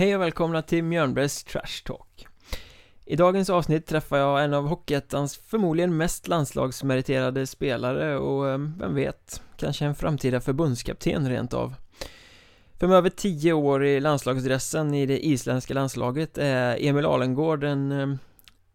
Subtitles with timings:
[0.00, 2.26] Hej och välkomna till Mjörnbergs Trash Talk.
[3.04, 8.94] I dagens avsnitt träffar jag en av Hockeyettans förmodligen mest landslagsmeriterade spelare och eh, vem
[8.94, 11.74] vet, kanske en framtida förbundskapten rent av.
[12.78, 17.92] För med över tio år i landslagsdressen i det isländska landslaget är Emil Alengård en
[17.92, 18.16] eh,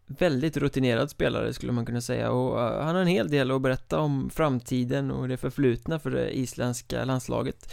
[0.06, 2.30] väldigt rutinerad spelare skulle man kunna säga.
[2.30, 6.10] Och eh, han har en hel del att berätta om framtiden och det förflutna för
[6.10, 7.72] det isländska landslaget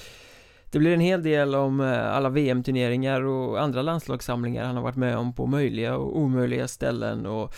[0.73, 4.95] det blir en hel del om eh, alla VM-turneringar och andra landslagssamlingar han har varit
[4.95, 7.53] med om på möjliga och omöjliga ställen och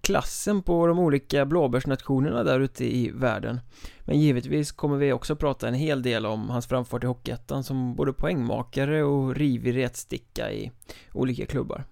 [0.00, 3.60] klassen på de olika blåbärsnationerna där ute i världen.
[4.00, 7.94] Men givetvis kommer vi också prata en hel del om hans framfart i Hockeyettan som
[7.94, 10.70] både poängmakare och rivig retsticka i
[11.12, 11.84] olika klubbar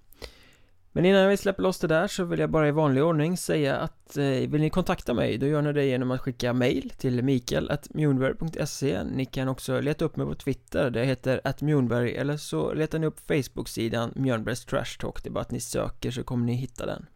[0.92, 3.76] men innan vi släpper loss det där så vill jag bara i vanlig ordning säga
[3.76, 7.22] att eh, vill ni kontakta mig då gör ni det genom att skicka mail till
[7.22, 12.72] mikael.mjornberg.se Ni kan också leta upp mig på Twitter, där jag heter atmjornberg eller så
[12.72, 15.22] letar ni upp Facebook-sidan Mjörnbergs Trash Talk.
[15.22, 17.06] Det är bara att ni söker så kommer ni hitta den.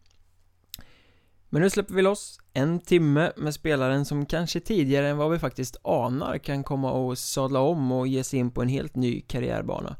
[1.49, 5.39] Men nu släpper vi loss en timme med spelaren som kanske tidigare än vad vi
[5.39, 9.21] faktiskt anar kan komma och sadla om och ge sig in på en helt ny
[9.21, 9.95] karriärbana.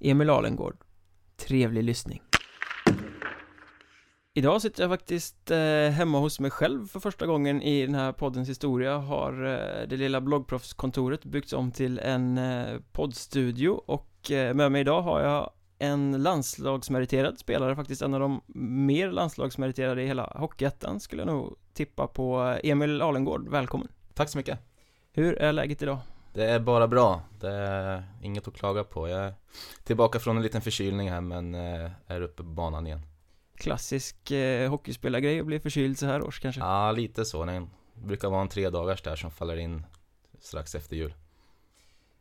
[0.00, 0.76] Emil Alengård.
[1.36, 2.31] Trevlig lyssning.
[4.34, 8.12] Idag sitter jag faktiskt eh, hemma hos mig själv för första gången i den här
[8.12, 8.98] poddens historia.
[8.98, 15.02] Har eh, det lilla bloggproffskontoret byggts om till en eh, poddstudio Och med mig idag
[15.02, 18.40] har jag en landslagsmeriterad spelare Faktiskt en av de
[18.88, 22.56] mer landslagsmeriterade i hela Hockeyettan Skulle jag nog tippa på.
[22.62, 23.88] Emil Alengård, välkommen.
[24.14, 24.58] Tack så mycket.
[25.12, 25.98] Hur är läget idag?
[26.34, 29.08] Det är bara bra, det är inget att klaga på.
[29.08, 29.34] Jag är
[29.84, 31.54] tillbaka från en liten förkylning här men
[32.06, 33.11] är uppe på banan igen
[33.62, 36.60] Klassisk eh, hockeyspelargrej att bli förkyld så här års kanske?
[36.60, 37.44] Ja, lite så.
[37.44, 39.86] Det brukar vara en tre dagars där som faller in
[40.40, 41.14] strax efter jul.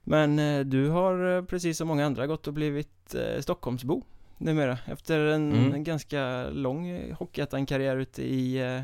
[0.03, 4.03] Men eh, du har eh, precis som många andra gått och blivit eh, Stockholmsbo
[4.37, 5.73] numera efter en, mm.
[5.73, 8.81] en ganska lång eh, Hockeyettan-karriär ute i eh,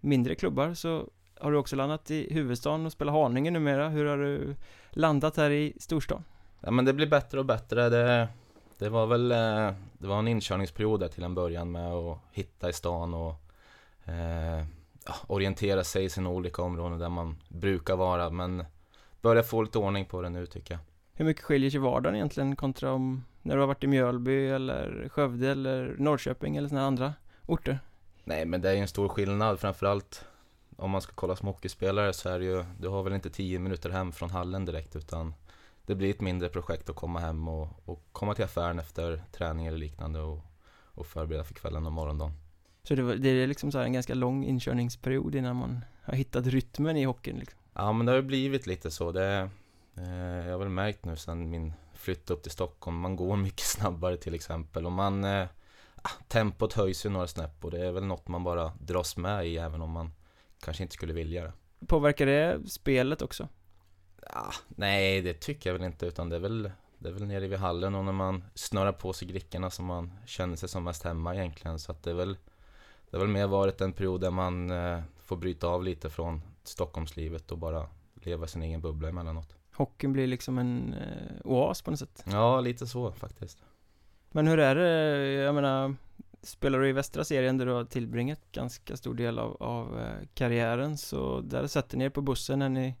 [0.00, 1.08] mindre klubbar så
[1.40, 3.88] har du också landat i huvudstaden och spelar Haninge numera.
[3.88, 4.56] Hur har du
[4.90, 6.24] landat här i storstan?
[6.60, 7.88] Ja men det blir bättre och bättre.
[7.88, 8.28] Det,
[8.82, 12.68] det var väl eh, det var en inkörningsperiod där till en början med att hitta
[12.68, 13.34] i stan och
[14.04, 14.64] eh,
[15.26, 18.64] orientera sig i sina olika områden där man brukar vara men
[19.20, 20.80] börjar få lite ordning på det nu tycker jag.
[21.12, 25.08] Hur mycket skiljer sig vardagen egentligen kontra om när du har varit i Mjölby eller
[25.08, 27.14] Skövde eller Norrköping eller sådana andra
[27.46, 27.78] orter?
[28.24, 30.24] Nej men det är ju en stor skillnad framförallt
[30.76, 33.58] om man ska kolla som hockeyspelare så är det ju, du har väl inte tio
[33.58, 35.34] minuter hem från hallen direkt utan
[35.86, 39.66] det blir ett mindre projekt att komma hem och, och komma till affären efter träning
[39.66, 40.40] eller liknande och,
[40.94, 42.32] och förbereda för kvällen och morgondagen.
[42.82, 46.46] Så det, var, det är liksom så en ganska lång inkörningsperiod innan man har hittat
[46.46, 47.60] rytmen i hockeyn liksom.
[47.72, 49.12] Ja men det har blivit lite så.
[49.12, 49.50] Det,
[49.96, 53.66] eh, jag har väl märkt nu sen min flytt upp till Stockholm, man går mycket
[53.66, 55.46] snabbare till exempel och man eh,
[56.28, 59.56] Tempot höjs ju några snäpp och det är väl något man bara dras med i
[59.56, 60.12] även om man
[60.60, 61.52] kanske inte skulle vilja det.
[61.86, 63.48] Påverkar det spelet också?
[64.32, 67.48] Ja, nej, det tycker jag väl inte utan det är väl det är väl nere
[67.48, 71.02] vid hallen och när man snörar på sig grickorna som man känner sig som mest
[71.02, 71.78] hemma egentligen.
[71.78, 72.36] Så att det är väl
[73.10, 76.42] Det har väl mer varit en period där man eh, får bryta av lite från
[76.62, 79.56] Stockholmslivet och bara leva sin egen bubbla emellanåt.
[79.72, 82.24] Hockeyn blir liksom en eh, oas på något sätt.
[82.26, 83.58] Ja, lite så faktiskt.
[84.30, 85.94] Men hur är det, jag menar
[86.44, 90.26] Spelar du i västra serien där du har tillbringat ganska stor del av, av eh,
[90.34, 92.94] karriären så där sätter ni er på bussen när ni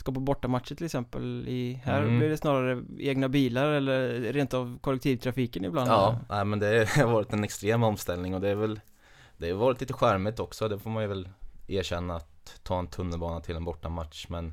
[0.00, 2.18] ska på bortamatcher till exempel i, Här mm.
[2.18, 5.90] blir det snarare egna bilar eller rent av kollektivtrafiken ibland.
[5.90, 8.80] Ja, nej, men det har varit en extrem omställning och det är väl
[9.36, 11.28] Det har varit lite skärmigt också, det får man ju väl
[11.66, 14.52] erkänna att ta en tunnelbana till en bortamatch men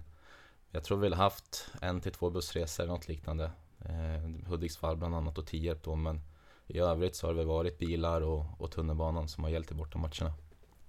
[0.72, 3.52] Jag tror vi har haft en till två bussresor eller något liknande.
[3.80, 6.22] Eh, Hudiksvall bland annat och Tierp då men
[6.68, 10.34] I övrigt så har det varit bilar och, och tunnelbanan som har gällt i bortamatcherna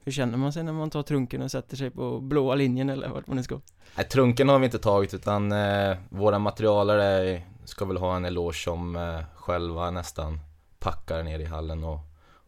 [0.04, 3.08] hur känner man sig när man tar trunken och sätter sig på blåa linjen eller
[3.08, 3.60] vart man nu ska?
[3.96, 8.56] Nej, trunken har vi inte tagit utan eh, våra materialare ska väl ha en eloge
[8.56, 10.40] som eh, själva nästan
[10.78, 12.00] packar ner i hallen och,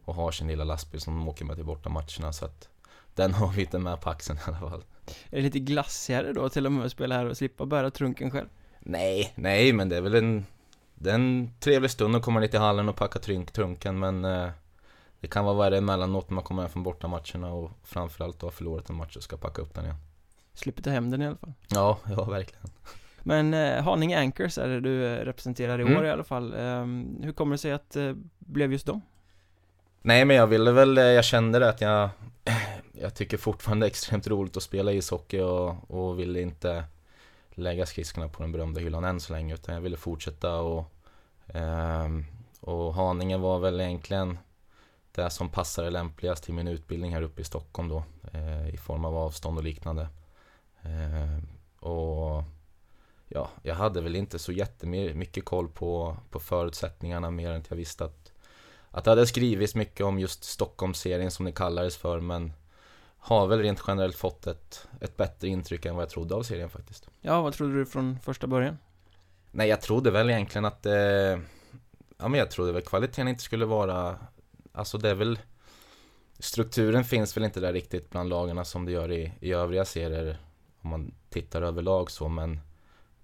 [0.04, 2.68] och har sin lilla lastbil som de åker med till bortamatcherna så att
[3.14, 4.84] den har vi inte med på axeln i alla fall.
[5.30, 8.30] Är det lite glassigare då till och med att spela här och slippa bära trunken
[8.30, 8.48] själv?
[8.80, 10.46] Nej, nej men det är väl en
[10.94, 14.24] det är en trevlig stund att komma ner till hallen och packa trunk, trunken men
[14.24, 14.50] eh,
[15.20, 18.50] det kan vara värre emellanåt när man kommer hem från bortamatcherna och framförallt då har
[18.50, 19.96] förlorat en match och ska packa upp den igen.
[20.54, 21.52] Slipper ta hem den i alla fall.
[21.68, 22.66] Ja, ja verkligen.
[23.22, 25.96] Men eh, Haninge Anchors är det du eh, representerar i mm.
[25.96, 26.52] år i alla fall.
[26.52, 26.86] Eh,
[27.24, 29.00] hur kommer det sig att det eh, blev just dem?
[30.02, 32.10] Nej men jag ville väl, eh, jag kände det att jag
[32.92, 36.84] Jag tycker fortfarande det är extremt roligt att spela ishockey och, och ville inte
[37.50, 40.92] lägga skridskorna på den berömda hyllan än så länge utan jag ville fortsätta och
[41.54, 42.24] Ehm,
[42.60, 44.38] och Haninge var väl egentligen
[45.12, 49.04] det som passade lämpligast till min utbildning här uppe i Stockholm då eh, i form
[49.04, 50.08] av avstånd och liknande.
[50.82, 51.46] Ehm,
[51.80, 52.44] och
[53.28, 57.76] ja, jag hade väl inte så jättemycket koll på, på förutsättningarna mer än att jag
[57.76, 58.32] visste att,
[58.90, 62.52] att det hade skrivits mycket om just Stockholmsserien som det kallades för men
[63.18, 66.70] har väl rent generellt fått ett, ett bättre intryck än vad jag trodde av serien
[66.70, 67.08] faktiskt.
[67.20, 68.78] Ja, vad trodde du från första början?
[69.50, 71.38] Nej, jag trodde väl egentligen att eh,
[72.20, 74.16] Ja, men jag trodde väl kvaliteten inte skulle vara
[74.72, 75.38] Alltså det är väl
[76.38, 80.38] Strukturen finns väl inte där riktigt bland lagarna som det gör i, i övriga serier
[80.80, 82.60] Om man tittar överlag så men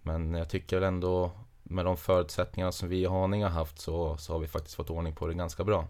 [0.02, 1.31] Men jag tycker väl ändå
[1.62, 4.90] Med de förutsättningarna som vi i Haninge har haft så, så har vi faktiskt fått
[4.90, 5.88] ordning på det ganska bra.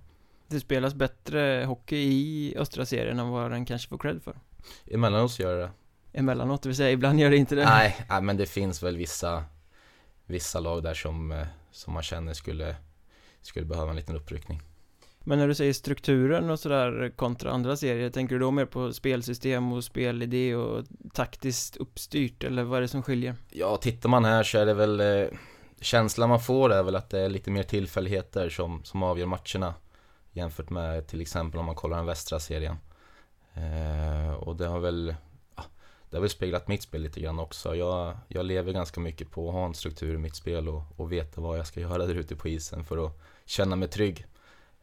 [0.48, 4.36] Det spelas bättre hockey i östra serien än vad den kanske får cred för.
[4.86, 5.70] Emellanåt gör det.
[6.12, 7.64] Emellanåt, det vill säga ibland gör det inte det.
[7.64, 9.44] Nej, nej men det finns väl vissa
[10.26, 12.76] Vissa lag där som, eh, som man känner skulle
[13.42, 14.62] Skulle behöva en liten uppryckning
[15.28, 18.92] men när du säger strukturen och sådär kontra andra serier Tänker du då mer på
[18.92, 23.34] spelsystem och spelidé och taktiskt uppstyrt eller vad är det som skiljer?
[23.50, 25.28] Ja, tittar man här så är det väl eh,
[25.80, 29.74] Känslan man får är väl att det är lite mer tillfälligheter som, som avgör matcherna
[30.32, 32.76] Jämfört med till exempel om man kollar den västra serien
[33.54, 35.14] eh, Och det har väl
[36.10, 37.74] det har väl speglat mitt spel lite grann också.
[37.74, 41.12] Jag, jag lever ganska mycket på att ha en struktur i mitt spel och, och
[41.12, 44.26] veta vad jag ska göra där ute på isen för att känna mig trygg.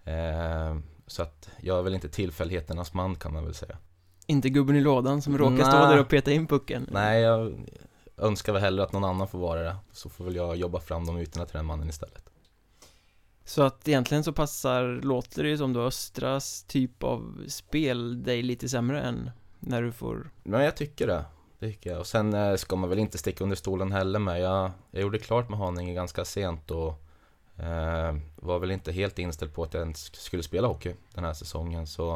[0.06, 0.78] Eh,
[1.08, 3.78] så att jag är väl inte tillfälligheternas man kan man väl säga.
[4.28, 5.66] Inte gubben i lådan som råkar Nä.
[5.66, 6.88] stå där och peta in pucken?
[6.92, 7.54] Nej, jag
[8.18, 9.76] önskar väl hellre att någon annan får vara det.
[9.92, 12.30] Så får väl jag jobba fram de ytorna till den mannen istället.
[13.46, 18.42] Så att egentligen så passar, låter det ju som då Östras typ av spel dig
[18.42, 21.26] lite sämre än när du får Men jag tycker det.
[21.60, 22.00] Det tycker jag.
[22.00, 24.42] Och sen eh, ska man väl inte sticka under stolen heller med.
[24.42, 27.03] Jag, jag gjorde klart med Haninge ganska sent och
[27.64, 31.34] eh, var väl inte helt inställd på att jag ens skulle spela hockey den här
[31.34, 31.88] säsongen.
[31.88, 32.14] Så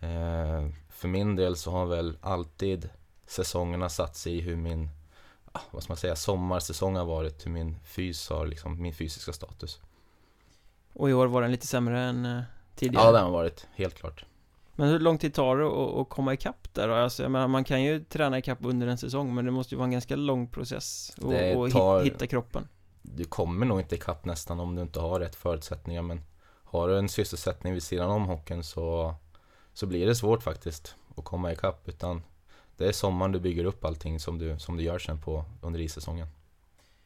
[0.00, 2.88] eh, för min del så har väl alltid
[3.26, 4.88] säsongerna satt sig i hur min,
[5.52, 7.46] ah, vad ska man säga, sommarsäsong har varit.
[7.46, 9.80] Hur min fys har, liksom, min fysiska status.
[10.92, 12.42] Och i år var den lite sämre än eh,
[12.76, 13.04] tidigare?
[13.06, 14.24] Ja, det har varit, helt klart.
[14.74, 16.94] Men hur lång tid tar det att, att komma ikapp där då?
[16.94, 19.78] Alltså, jag menar, man kan ju träna ikapp under en säsong Men det måste ju
[19.78, 22.68] vara en ganska lång process Och, och tar- hitta kroppen
[23.02, 26.20] du kommer nog inte ikapp nästan om du inte har rätt förutsättningar men
[26.64, 29.14] har du en sysselsättning vid sidan om hockeyn så,
[29.72, 32.22] så blir det svårt faktiskt att komma ikapp utan
[32.76, 35.80] det är sommaren du bygger upp allting som du, som du gör sen på under
[35.80, 36.26] issäsongen.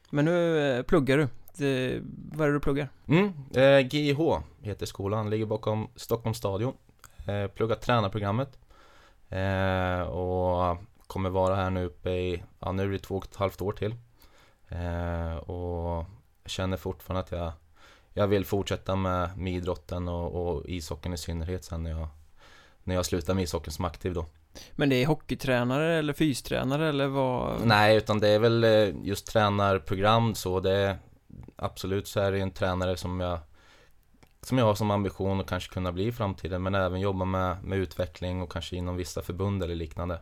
[0.09, 1.27] Men nu eh, pluggar du
[1.57, 2.01] det,
[2.31, 2.89] Vad är det du pluggar?
[3.07, 6.73] Mm, eh, GIH heter skolan, ligger bakom Stockholms stadion.
[7.25, 8.59] Eh, pluggar tränarprogrammet
[9.29, 10.77] eh, och
[11.07, 13.71] kommer vara här nu uppe i, ja nu är det två och ett halvt år
[13.71, 13.95] till.
[14.69, 16.05] Eh, och
[16.45, 17.51] känner fortfarande att jag,
[18.13, 22.07] jag vill fortsätta med, med idrotten och, och ishockeyn i synnerhet sen när jag,
[22.83, 24.25] när jag slutar med ishockeyn som aktiv då.
[24.71, 27.65] Men det är hockeytränare eller fystränare eller vad?
[27.65, 30.97] Nej, utan det är väl eh, just tränarprogram så det är
[31.55, 33.39] Absolut så är det en tränare som jag
[34.41, 37.63] Som jag har som ambition att kanske kunna bli i framtiden men även jobba med,
[37.63, 40.19] med utveckling och kanske inom vissa förbund eller liknande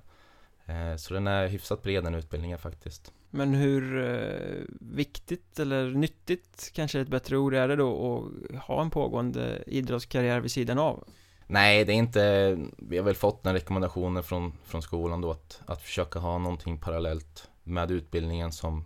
[0.98, 3.14] Så den är hyfsat bred den utbildningen faktiskt.
[3.30, 8.82] Men hur eh, viktigt eller nyttigt kanske ett bättre ord är det då att ha
[8.82, 11.04] en pågående idrottskarriär vid sidan av?
[11.48, 15.62] Nej, det är inte Vi har väl fått den rekommendationen från, från skolan då att,
[15.66, 18.86] att försöka ha någonting parallellt med utbildningen som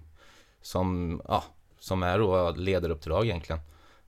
[0.61, 1.43] Som, ja,
[1.79, 3.61] som är då ledaruppdrag egentligen.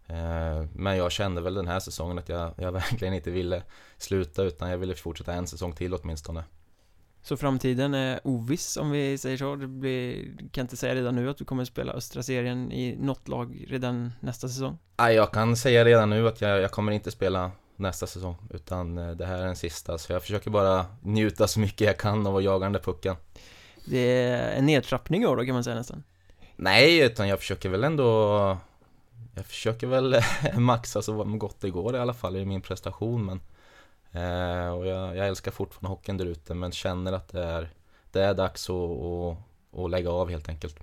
[0.07, 3.63] Eh, Men jag kände väl den här säsongen att jag, jag verkligen inte ville
[3.97, 6.43] sluta utan jag ville fortsätta en säsong till åtminstone
[7.23, 9.55] Så framtiden är oviss om vi säger så.
[9.55, 13.27] Det blir, kan inte säga redan nu att du kommer spela östra serien i något
[13.27, 14.77] lag redan nästa säsong.
[14.97, 18.97] Nej, jag kan säga redan nu att jag, jag kommer inte spela nästa säsong utan
[18.97, 19.97] eh, det här är den sista.
[19.97, 23.15] Så jag försöker bara njuta så mycket jag kan av att jaga den där pucken.
[23.85, 26.03] Det är en nedtrappning i år då kan man säga nästan.
[26.55, 28.57] Nej, utan jag försöker väl ändå
[29.35, 30.15] Jag försöker väl
[30.57, 33.39] maxa så gott det går i alla fall i min prestation men
[34.77, 37.69] Och jag, jag älskar fortfarande hockeyn där ute men känner att det är
[38.11, 39.37] Det är dags att, att,
[39.79, 40.79] att lägga av helt enkelt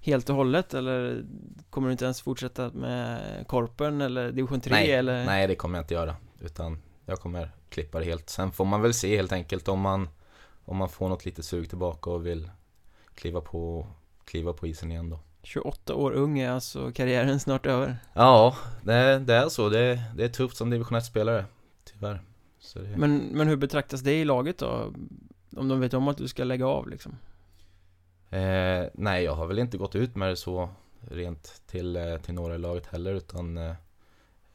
[0.00, 1.24] Helt och hållet eller
[1.70, 5.24] kommer du inte ens fortsätta med korpen eller division 3 nej, eller?
[5.24, 8.82] nej, det kommer jag inte göra Utan jag kommer klippa det helt Sen får man
[8.82, 10.08] väl se helt enkelt om man
[10.64, 12.50] Om man får något litet sug tillbaka och vill
[13.14, 13.86] Kliva på
[14.24, 19.18] Kliva på isen igen då 28 år ung är alltså karriären snart över Ja, det,
[19.18, 19.68] det är så.
[19.68, 21.44] Det, det är tufft som division 1-spelare.
[21.84, 22.20] Tyvärr.
[22.74, 24.92] Det, men, men hur betraktas det i laget då?
[25.56, 27.16] Om de vet om att du ska lägga av liksom?
[28.30, 30.68] eh, nej, jag har väl inte gått ut med det så
[31.00, 33.74] rent till, eh, till några i laget heller utan eh,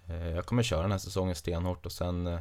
[0.07, 2.39] eh, jag kommer köra den här säsongen stenhårt och sen eh,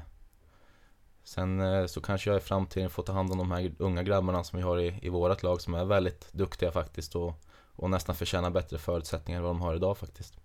[1.26, 4.44] Sen eh, så kanske jag i framtiden får ta hand om de här unga grabbarna
[4.44, 7.34] som vi har i, i vårat lag som är väldigt duktiga faktiskt och,
[7.76, 10.38] och nästan förtjänar bättre förutsättningar än vad de har idag faktiskt.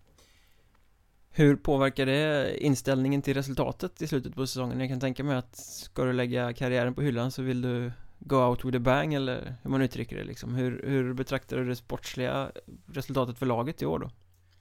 [1.34, 4.80] Hur påverkar det inställningen till resultatet i slutet på säsongen?
[4.80, 8.36] Jag kan tänka mig att ska du lägga karriären på hyllan så vill du go
[8.36, 10.56] out with a bang eller hur man uttrycker det liksom.
[10.56, 12.52] Hur, hur betraktar du det sportsliga
[12.86, 14.10] resultatet för laget i år då?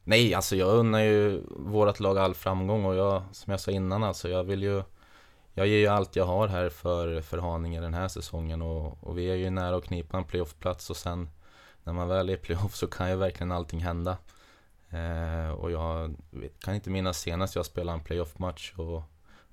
[0.05, 4.05] Nej, alltså jag unnar ju vårt lag all framgång och jag, som jag sa innan
[4.05, 4.83] alltså, jag vill ju
[5.55, 9.19] Jag ger ju allt jag har här för, för Haninge den här säsongen och, och
[9.19, 11.29] vi är ju nära att knipa en playoffplats och sen
[11.85, 14.17] När man väl är i playoff så kan ju verkligen allting hända
[14.90, 16.14] eh, Och jag
[16.61, 19.02] kan inte minnas senast jag spelade en playoff-match och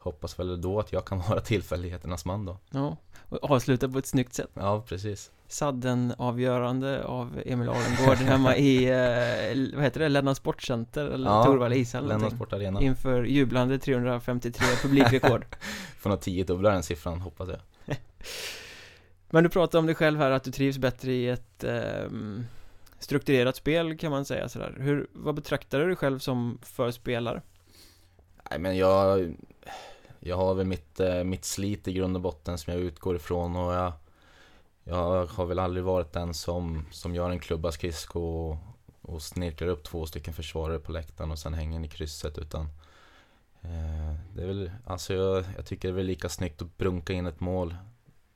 [0.08, 2.58] Hoppas väl då att jag kan vara tillfälligheternas man då.
[2.70, 2.98] Ja,
[3.30, 4.50] och avsluta på ett snyggt sätt.
[4.54, 5.32] Ja, precis.
[5.48, 11.44] Sadden avgörande av Emil Arengård hemma i, eh, vad heter det, Lennart Sportcenter eller Ja,
[11.44, 12.38] Torvalla ishall Lennart någonting.
[12.38, 12.82] Sport Arena.
[12.82, 15.46] Inför jublande 353 publikrekord.
[16.00, 17.60] Får nog tio dubbla den siffran hoppas jag.
[19.30, 22.46] Men du pratade om dig själv här att du trivs bättre i ett ehm,
[23.00, 27.42] strukturerat spel kan man säga sådär Hur, vad betraktar du dig själv som för spelare?
[28.50, 29.34] Nej men jag
[30.20, 33.56] Jag har väl mitt, eh, mitt slit i grund och botten som jag utgår ifrån
[33.56, 33.94] och jag
[34.84, 38.58] Jag har väl aldrig varit den som, som gör en klubba skridsko och,
[39.02, 42.62] och snirklar upp två stycken försvarare på läktaren och sen hänger i krysset utan
[43.62, 47.14] eh, Det är väl, alltså jag, jag tycker det är väl lika snyggt att brunka
[47.14, 47.76] in ett mål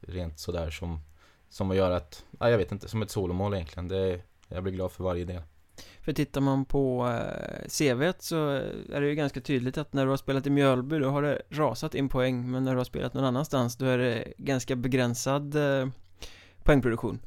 [0.08, 1.00] Rent sådär som
[1.50, 4.74] Som att göra ett, ja, jag vet inte, som ett solomål egentligen det, jag blir
[4.74, 5.42] glad för varje del
[6.02, 8.50] För tittar man på eh, CVt så
[8.94, 11.42] är det ju ganska tydligt att när du har spelat i Mjölby då har det
[11.50, 15.56] rasat in poäng Men när du har spelat någon annanstans då är det ganska begränsad
[15.56, 15.88] eh,
[16.64, 17.20] poängproduktion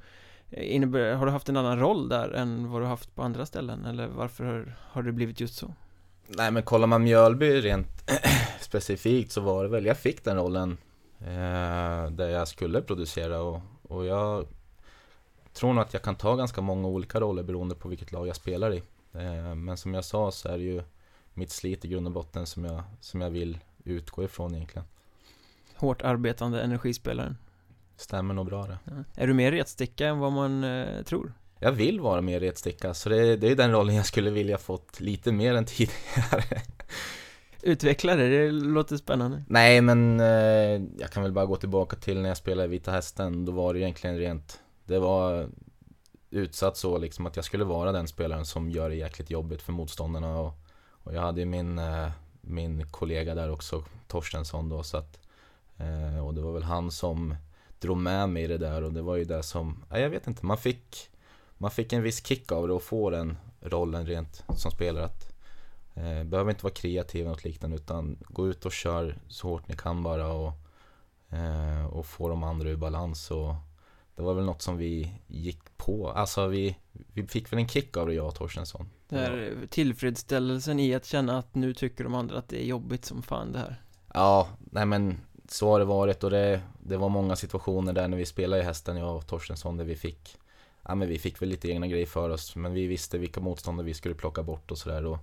[0.50, 3.46] Eh, Innebär, har du haft en annan roll där än vad du haft på andra
[3.46, 3.84] ställen?
[3.84, 5.74] Eller varför har, har det blivit just så?
[6.26, 8.10] Nej men kollar man Mjölby rent
[8.60, 10.76] specifikt så var det väl, jag fick den rollen
[11.20, 14.46] eh, där jag skulle producera och, och jag
[15.54, 18.36] tror nog att jag kan ta ganska många olika roller beroende på vilket lag jag
[18.36, 18.82] spelar i.
[19.12, 20.82] Eh, men som jag sa så är det ju
[21.34, 24.86] mitt slit i grund och botten som jag, som jag vill utgå ifrån egentligen.
[25.76, 27.36] Hårt arbetande energispelaren
[27.96, 28.78] Stämmer nog bra det.
[28.84, 28.92] ja.
[29.16, 31.32] Är du mer retsticka än vad man eh, tror?
[31.58, 35.00] Jag vill vara mer retsticka så det, det är den rollen jag skulle vilja fått
[35.00, 36.44] lite mer än tidigare.
[37.62, 42.20] Utveckla det, det låter spännande Nej men eh, jag kan väl bara gå tillbaka till
[42.20, 43.44] när jag spelade Vita Hästen.
[43.44, 45.48] Då var det egentligen rent det var
[46.30, 49.72] utsatt så liksom att jag skulle vara den spelaren som gör det jäkligt jobbigt för
[49.72, 50.52] motståndarna och,
[50.90, 52.10] och jag hade ju min, eh,
[52.40, 55.18] min kollega där också, Torstensson då så att
[55.76, 57.34] eh, Och det var väl han som
[57.78, 60.26] drog med mig i det där och det var ju det som, ja, jag vet
[60.26, 61.10] inte, man fick
[61.58, 65.34] Man fick en viss kick av det och få den rollen rent som spelare att
[65.96, 69.68] Eh, behöver inte vara kreativ eller något liknande utan gå ut och kör så hårt
[69.68, 70.52] ni kan bara och,
[71.30, 73.54] eh, och få de andra ur balans och
[74.16, 76.76] det var väl något som vi gick på, alltså vi,
[77.12, 78.90] vi fick väl en kick av det jag och Torstensson.
[79.08, 83.04] Det här tillfredsställelsen i att känna att nu tycker de andra att det är jobbigt
[83.04, 83.80] som fan det här
[84.14, 85.18] Ja, nej men
[85.48, 88.64] så har det varit och det, det var många situationer där när vi spelade i
[88.64, 90.36] hästen, jag och Torstensson, där vi fick
[90.88, 93.86] Ja men vi fick väl lite egna grejer för oss, men vi visste vilka motståndare
[93.86, 95.18] vi skulle plocka bort och sådär och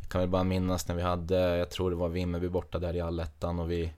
[0.00, 2.96] Jag kan väl bara minnas när vi hade, jag tror det var Vimmerby borta där
[2.96, 3.92] i allettan och vi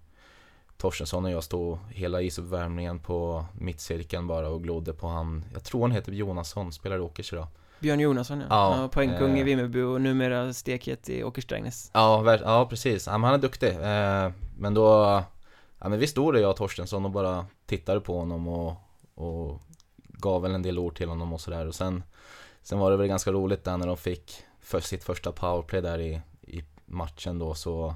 [0.76, 5.44] Torstensson och jag stod hela isuppvärmningen på mittcirkeln bara och glodde på han.
[5.52, 7.46] Jag tror han heter Jonasson, spelar i Åkers idag.
[7.80, 9.44] Björn Jonasson ja, Ja, ja poängkung i eh.
[9.44, 13.68] Vimmerby och numera stekhet i Åkersträngnäs Ja, ja precis, ja, men han är duktig.
[13.68, 15.22] Eh, Men då
[15.78, 18.74] Ja men vi stod där jag och Torstensson och bara tittade på honom och,
[19.14, 19.60] och
[19.96, 21.66] Gav väl en del ord till honom och sådär.
[21.66, 22.02] Och sen
[22.62, 25.98] Sen var det väl ganska roligt där när de fick för sitt första powerplay där
[25.98, 27.94] i, i matchen då så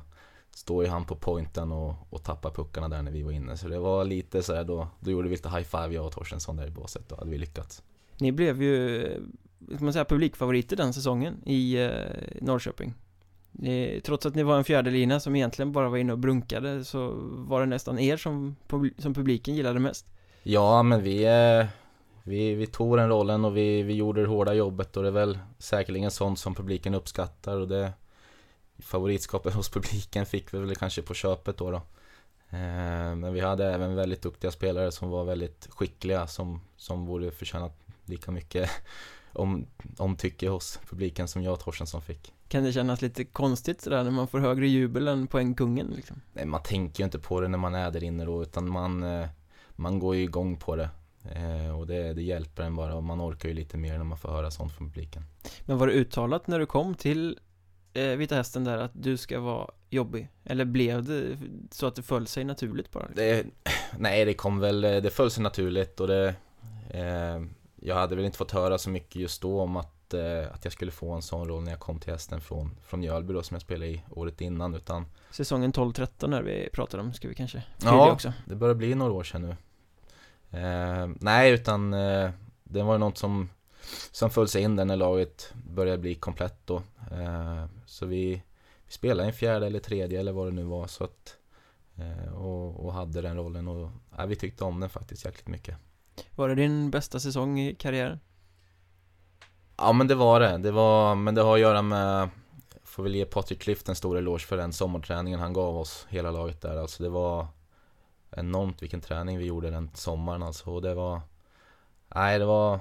[0.58, 3.56] Står ju han på pointen och, och tappar puckarna där när vi var inne.
[3.56, 6.12] Så det var lite så här då Då gjorde vi lite high five jag och
[6.12, 7.82] Torstensson där i båset, då hade vi lyckats.
[8.18, 9.02] Ni blev ju,
[9.74, 11.90] ska man säga, publikfavoriter den säsongen i eh,
[12.40, 12.94] Norrköping.
[13.52, 16.84] Ni, Trots att ni var en fjärde lina som egentligen bara var inne och brunkade
[16.84, 18.56] så var det nästan er som,
[18.98, 20.06] som publiken gillade mest.
[20.42, 21.66] Ja men vi, eh,
[22.22, 25.12] vi, vi tog den rollen och vi, vi gjorde det hårda jobbet och det är
[25.12, 27.92] väl säkerligen sånt som publiken uppskattar och det
[28.78, 31.76] Favoritskapet hos publiken fick vi väl kanske på köpet då, då.
[32.50, 37.30] Eh, Men vi hade även väldigt duktiga spelare som var väldigt skickliga som, som borde
[37.30, 37.72] förtjänat
[38.04, 38.70] lika mycket
[39.32, 39.66] om,
[39.96, 44.10] omtycke hos publiken som jag och Torstensson fick Kan det kännas lite konstigt sådär när
[44.10, 46.20] man får högre jubel än poängkungen liksom?
[46.32, 49.02] Nej man tänker ju inte på det när man är där inne då utan man,
[49.02, 49.28] eh,
[49.70, 50.88] man går ju igång på det
[51.22, 54.18] Eh, och det, det hjälper en bara och man orkar ju lite mer när man
[54.18, 55.24] får höra sånt från publiken.
[55.64, 57.38] Men var det uttalat när du kom till
[57.98, 60.28] eh, Vita Hästen där att du ska vara jobbig?
[60.44, 61.38] Eller blev det
[61.70, 63.06] så att det föll sig naturligt bara?
[63.14, 63.46] Det,
[63.98, 66.34] nej, det kom väl, det föll sig naturligt och det
[66.90, 67.42] eh,
[67.80, 70.72] Jag hade väl inte fått höra så mycket just då om att, eh, att jag
[70.72, 73.54] skulle få en sån roll när jag kom till hästen från, från Mjölby då som
[73.54, 77.62] jag spelade i året innan utan Säsongen 12-13 när vi pratar om, ska vi kanske
[77.84, 78.32] Ja, också?
[78.44, 79.56] det börjar bli några år sedan nu
[80.58, 82.30] eh, Nej, utan eh,
[82.64, 83.48] det var något som
[84.12, 86.76] Som föll sig in där när laget började bli komplett då.
[87.12, 88.42] Eh, Så vi,
[88.86, 91.36] vi spelade en fjärde eller tredje eller vad det nu var så att
[91.96, 95.76] eh, och, och hade den rollen och ja, vi tyckte om den faktiskt jäkligt mycket.
[96.36, 98.20] Var det din bästa säsong i karriären?
[99.76, 102.28] Ja men det var det, det var, men det har att göra med
[102.84, 106.30] Får väl ge Patrik Clift en stor eloge för den sommarträningen han gav oss, hela
[106.30, 106.76] laget där.
[106.76, 107.46] Alltså det var
[108.30, 110.70] Enormt vilken träning vi gjorde den sommaren alltså.
[110.70, 111.20] Och det var
[112.14, 112.80] Nej det var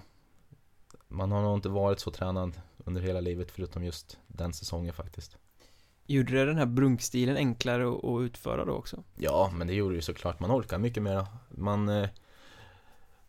[1.08, 5.38] Man har nog inte varit så tränad under hela livet förutom just den säsongen faktiskt.
[6.06, 9.04] Gjorde det den här brunkstilen enklare att utföra då också?
[9.16, 11.26] Ja men det gjorde ju såklart, man orkar mycket mer.
[11.50, 12.10] Man eh,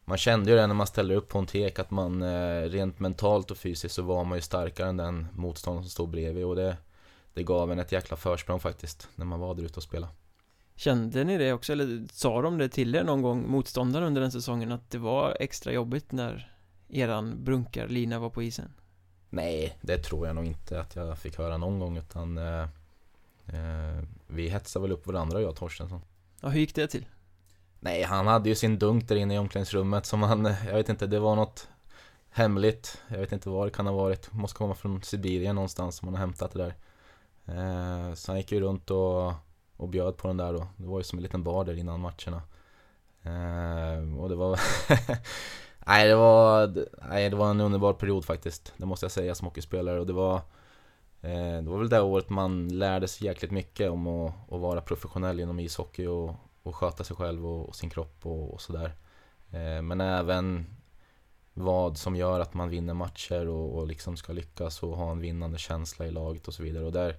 [0.04, 3.00] Man kände ju det när man ställde upp på en tek att man eh, rent
[3.00, 6.56] mentalt och fysiskt så var man ju starkare än den motståndaren som stod bredvid och
[6.56, 6.76] det
[7.34, 10.12] Det gav en ett jäkla försprång faktiskt när man var där ute och spelade.
[10.76, 14.32] Kände ni det också, eller sa de det till er någon gång, motståndaren under den
[14.32, 16.57] säsongen, att det var extra jobbigt när
[16.88, 18.72] eran brunkarlina var på isen?
[19.30, 22.62] Nej, det tror jag nog inte att jag fick höra någon gång utan eh,
[23.46, 26.00] eh, Vi hetsade väl upp varandra jag och Torstensson.
[26.40, 27.06] Ja, hur gick det till?
[27.80, 31.06] Nej, han hade ju sin dunk där inne i omklädningsrummet som han, jag vet inte,
[31.06, 31.68] det var något
[32.30, 33.02] hemligt.
[33.08, 36.14] Jag vet inte vad det kan ha varit, måste komma från Sibirien någonstans som han
[36.14, 36.74] har hämtat det där.
[38.08, 39.32] Eh, Så han gick ju runt och,
[39.76, 40.66] och bjöd på den där då.
[40.76, 42.42] Det var ju som en liten bar där innan matcherna.
[43.22, 44.60] Eh, Och det var
[45.88, 46.74] Nej det var,
[47.10, 48.72] nej det var en underbar period faktiskt.
[48.76, 50.00] Det måste jag säga som hockeyspelare.
[50.00, 50.36] Och det var
[51.22, 54.80] eh, Det var väl det året man lärde sig jäkligt mycket om att, att vara
[54.80, 58.92] professionell inom ishockey och, och sköta sig själv och, och sin kropp och, och sådär.
[59.50, 60.66] Eh, Men även
[61.54, 65.20] vad som gör att man vinner matcher och, och liksom ska lyckas och ha en
[65.20, 66.84] vinnande känsla i laget och så vidare.
[66.84, 67.16] Och där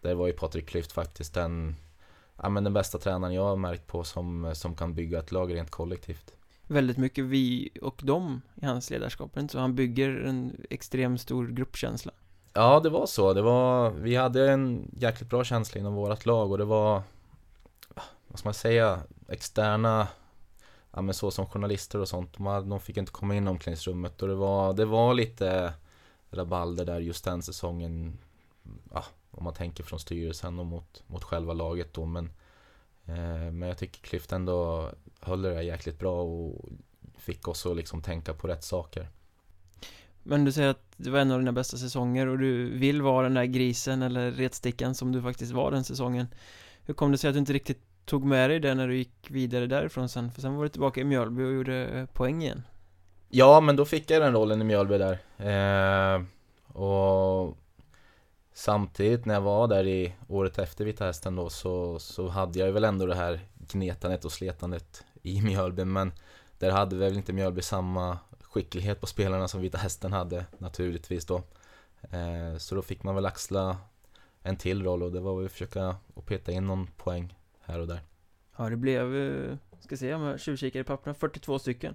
[0.00, 1.76] Där var ju Patrik Klyft faktiskt den
[2.42, 5.54] Ja men den bästa tränaren jag har märkt på som, som kan bygga ett lag
[5.54, 6.34] rent kollektivt.
[6.72, 12.12] Väldigt mycket vi och dem i hans ledarskap, så han bygger en extremt stor gruppkänsla
[12.52, 13.32] Ja, det var så.
[13.32, 17.02] Det var, vi hade en jäkligt bra känsla inom vårt lag och det var,
[18.28, 20.08] vad ska man säga, externa,
[20.92, 23.50] ja men så som journalister och sånt, de, hade, de fick inte komma in i
[23.50, 25.72] omklädningsrummet och det var, det var lite
[26.30, 28.18] rabalder där just den säsongen,
[28.92, 32.30] ja, om man tänker från styrelsen och mot, mot själva laget då, men
[33.52, 36.68] men jag tycker Clift ändå höll det där jäkligt bra och
[37.18, 39.08] fick oss att liksom tänka på rätt saker.
[40.22, 43.22] Men du säger att det var en av dina bästa säsonger och du vill vara
[43.22, 46.26] den där grisen eller retstickan som du faktiskt var den säsongen
[46.84, 49.30] Hur kom det sig att du inte riktigt tog med dig det när du gick
[49.30, 50.32] vidare därifrån sen?
[50.32, 52.62] För sen var du tillbaka i Mjölby och gjorde poäng igen
[53.28, 56.22] Ja, men då fick jag den rollen i Mjölby där eh,
[56.72, 57.58] Och
[58.54, 62.72] Samtidigt när jag var där i året efter Vita Hästen då så, så hade jag
[62.72, 66.12] väl ändå det här gnetandet och sletandet i Mjölby men
[66.58, 71.42] Där hade väl inte Mjölby samma skicklighet på spelarna som Vita Hästen hade naturligtvis då.
[72.00, 73.76] Eh, Så då fick man väl axla
[74.42, 77.80] en till roll och det var väl att försöka att peta in någon poäng här
[77.80, 78.00] och där.
[78.56, 81.94] Ja, det blev, eh, ska se om jag tjuvkikar i papperna, 42 stycken.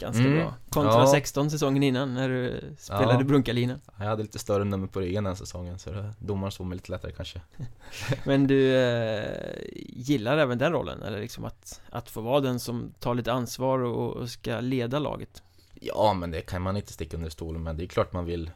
[0.00, 1.06] Ganska Mm, bra Kontra ja.
[1.06, 3.24] 16 säsongen innan när du spelade Ja.
[3.24, 6.76] brunkarlina Jag hade lite större nummer på ryggen den säsongen så det, domaren såg mig
[6.76, 7.40] lite lättare kanske
[8.24, 9.52] Men du eh,
[9.86, 13.78] gillar även den rollen, eller liksom att, att få vara den som tar lite ansvar
[13.78, 15.42] och, och ska leda laget
[15.80, 17.76] Ja men det kan man inte sticka under stolen med.
[17.76, 18.50] Det är klart man vill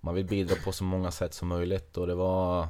[0.00, 2.68] Man vill bidra på så många sätt som möjligt och det var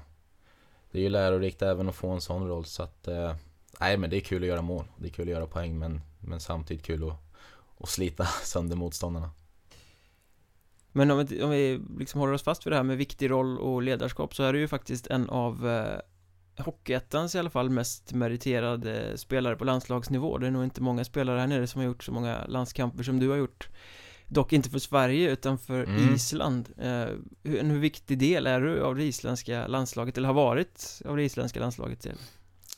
[0.91, 3.35] Det är ju lärorikt även att få en sån roll så att eh,
[3.81, 4.85] Nej men det är kul att göra mål.
[4.97, 7.17] Det är kul att göra poäng men, men samtidigt kul att,
[7.85, 9.31] att slita sönder motståndarna.
[10.93, 13.59] Men om vi, om vi liksom håller oss fast vid det här med viktig roll
[13.59, 18.13] och ledarskap så är du ju faktiskt en av eh, Hockeyettans i alla fall mest
[18.13, 22.05] meriterade spelare på landslagsnivå Det är nog inte många spelare här nere som har gjort
[22.05, 23.69] så många landskamper som du har gjort
[24.27, 26.15] Dock inte för Sverige utan för Mm.
[26.15, 27.07] Island eh,
[27.43, 31.17] hur, En hur viktig del är du av det isländska landslaget eller har varit av
[31.17, 32.07] det isländska landslaget?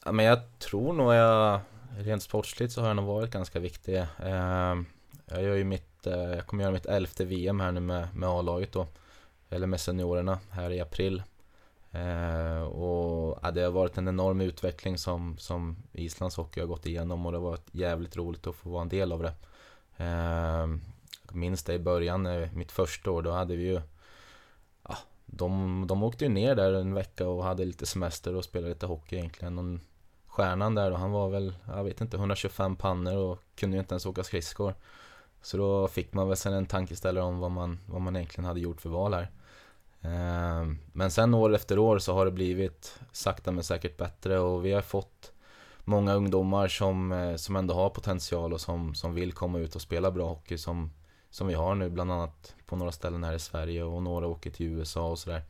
[0.05, 1.61] Ja, men jag tror nog jag
[1.99, 3.97] Rent sportsligt så har jag nog varit ganska viktig.
[3.97, 4.75] Eh,
[5.27, 8.29] jag gör ju mitt, eh, jag kommer göra mitt elfte VM här nu med, med
[8.29, 8.87] A-laget då.
[9.51, 11.23] Eller med seniorerna här i april.
[11.91, 16.87] Eh, och ja, det har varit en enorm utveckling som, som Islands hockey har gått
[16.87, 19.35] igenom och det har varit jävligt roligt att få vara en del av det.
[19.97, 20.69] Eh,
[21.27, 23.81] jag minns det i början, eh, mitt första år, då hade vi ju
[24.89, 28.73] ja, de, de åkte ju ner där en vecka och hade lite semester och spelade
[28.73, 29.59] lite hockey egentligen.
[29.59, 29.81] Och
[30.27, 33.95] stjärnan där då, han var väl, jag vet inte, 125 pannor och kunde ju inte
[33.95, 34.75] ens åka skridskor.
[35.47, 38.61] Så då fick man väl sen en tankeställare om vad man, vad man egentligen hade
[38.61, 39.31] gjort för val här.
[40.01, 44.65] Ehm, men sen år efter år så har det blivit sakta men säkert bättre och
[44.65, 45.33] vi har fått
[45.85, 49.83] många ungdomar som, eh, som ändå har potential och som, som vill komma ut och
[49.83, 50.91] spela bra hockey som,
[51.31, 54.51] som vi har nu bland annat på några ställen här i Sverige och några åker
[54.51, 55.43] till USA och sådär.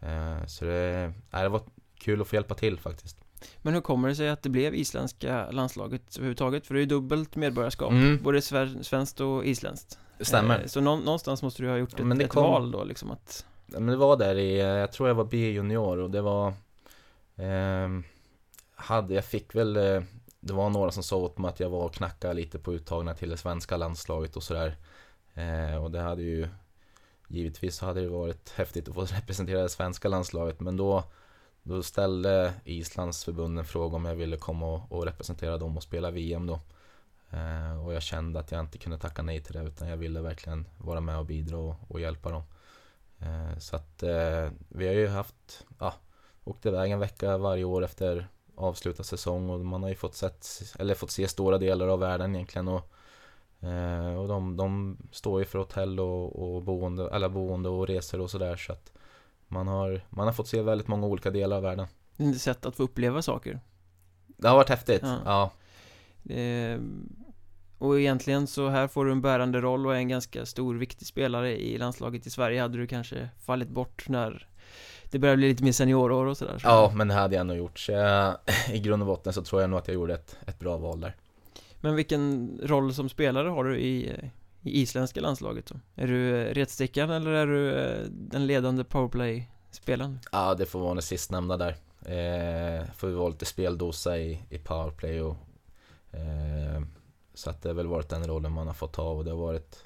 [0.00, 1.62] Ehm, så det, nej, det var
[1.98, 3.27] kul att få hjälpa till faktiskt.
[3.62, 6.66] Men hur kommer det sig att det blev isländska landslaget överhuvudtaget?
[6.66, 8.22] För det är ju dubbelt medborgarskap, Mm.
[8.22, 8.42] både
[8.82, 10.60] svenskt och isländskt stämmer.
[10.60, 12.84] Eh, Så nå- någonstans måste du ha gjort ett, Men det ett kom- val då
[12.84, 16.20] liksom att Ja, men det var där i, jag tror jag var B-junior och det
[16.20, 16.52] var
[17.36, 18.04] ehm,
[18.74, 20.02] hade, Jag fick väl eh,
[20.40, 23.14] Det var några som sa åt mig att jag var och knackade lite på uttagna
[23.14, 24.76] till det svenska landslaget och sådär
[25.34, 26.48] eh, Och det hade ju
[27.28, 31.04] Givetvis hade det varit häftigt att få representera det svenska landslaget men då
[31.68, 35.82] då ställde Islands förbund en fråga om jag ville komma och, och representera dem och
[35.82, 36.60] spela VM då.
[37.30, 40.20] Eh, Och jag kände att jag inte kunde tacka nej till det utan jag ville
[40.20, 42.42] verkligen vara med och bidra och, och hjälpa dem.
[43.18, 45.94] Eh, Så att eh, vi har ju haft, ja,
[46.44, 50.62] åkt iväg en vecka varje år efter avslutad säsong och man har ju fått, sett,
[50.78, 52.90] eller fått se stora delar av världen egentligen och,
[53.68, 58.20] eh, och de, de står ju för hotell och, och boende, eller boende och resor
[58.20, 58.92] och sådär så att
[59.48, 61.86] man har, man har fått se väldigt många olika delar av världen.
[62.16, 63.60] ett sätt att få uppleva saker
[64.26, 65.18] Det har varit häftigt, Ja.
[65.24, 66.34] ja.
[66.34, 66.80] Eh,
[67.78, 71.06] Och egentligen så här får du en bärande roll och är en ganska stor viktig
[71.06, 74.48] spelare i landslaget i Sverige hade du kanske fallit bort när
[75.10, 76.68] det börjar bli lite mer seniorår och sådär så.
[76.68, 77.78] Ja, men det hade jag nog gjort.
[77.78, 78.36] Så jag,
[78.72, 81.00] I grund och botten så tror jag nog att jag gjorde ett, ett bra val
[81.00, 81.16] där.
[81.80, 84.12] Men vilken roll som spelare har du i,
[84.62, 85.74] i isländska landslaget då?
[85.94, 90.18] Är du eh, retstickan eller är du eh, den ledande powerplay-spelaren?
[90.32, 91.76] Ja, det får vara den sistnämnda där.
[92.00, 95.36] Eh, får vi vara lite speldosa i, i powerplay och
[96.12, 96.82] eh,
[97.34, 99.38] Så att det har väl varit den rollen man har fått ta och det har
[99.38, 99.84] varit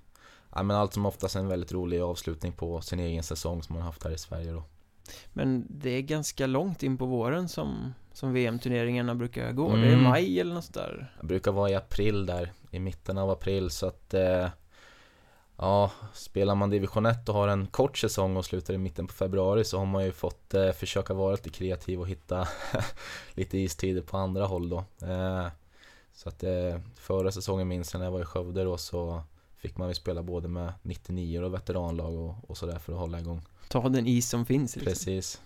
[0.54, 3.82] Ja men allt som oftast en väldigt rolig avslutning på sin egen säsong som man
[3.82, 4.62] har haft här i Sverige då.
[5.32, 9.76] Men det är ganska långt in på våren som, som VM-turneringarna brukar gå.
[9.76, 10.02] Det är Mm.
[10.02, 11.12] maj eller något där.
[11.16, 14.48] Jag brukar vara i april där, i mitten av april så att eh,
[15.62, 19.12] Ja, spelar man division 1 och har en kort säsong och slutar i mitten på
[19.12, 22.48] februari så har man ju fått eh, försöka vara lite kreativ och hitta
[23.35, 24.85] lite istider på andra håll då.
[25.03, 25.46] Eh,
[26.12, 29.22] så att eh, förra säsongen minns jag när jag var i Skövde då så
[29.57, 33.20] fick man ju spela både med 99 och veteranlag och, och sådär för att hålla
[33.20, 33.42] igång.
[33.68, 34.92] Ta den is som finns liksom.
[34.92, 35.42] Precis.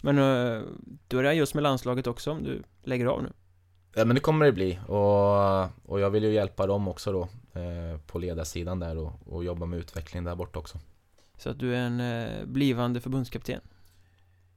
[0.00, 0.62] Men eh,
[1.08, 3.32] då är det just med landslaget också om du lägger av nu.
[3.94, 7.22] Ja men det kommer det bli och, och jag vill ju hjälpa dem också då
[7.60, 10.78] eh, på ledarsidan där och, och jobba med utveckling där borta också.
[11.38, 13.60] Så att du är en eh, blivande förbundskapten.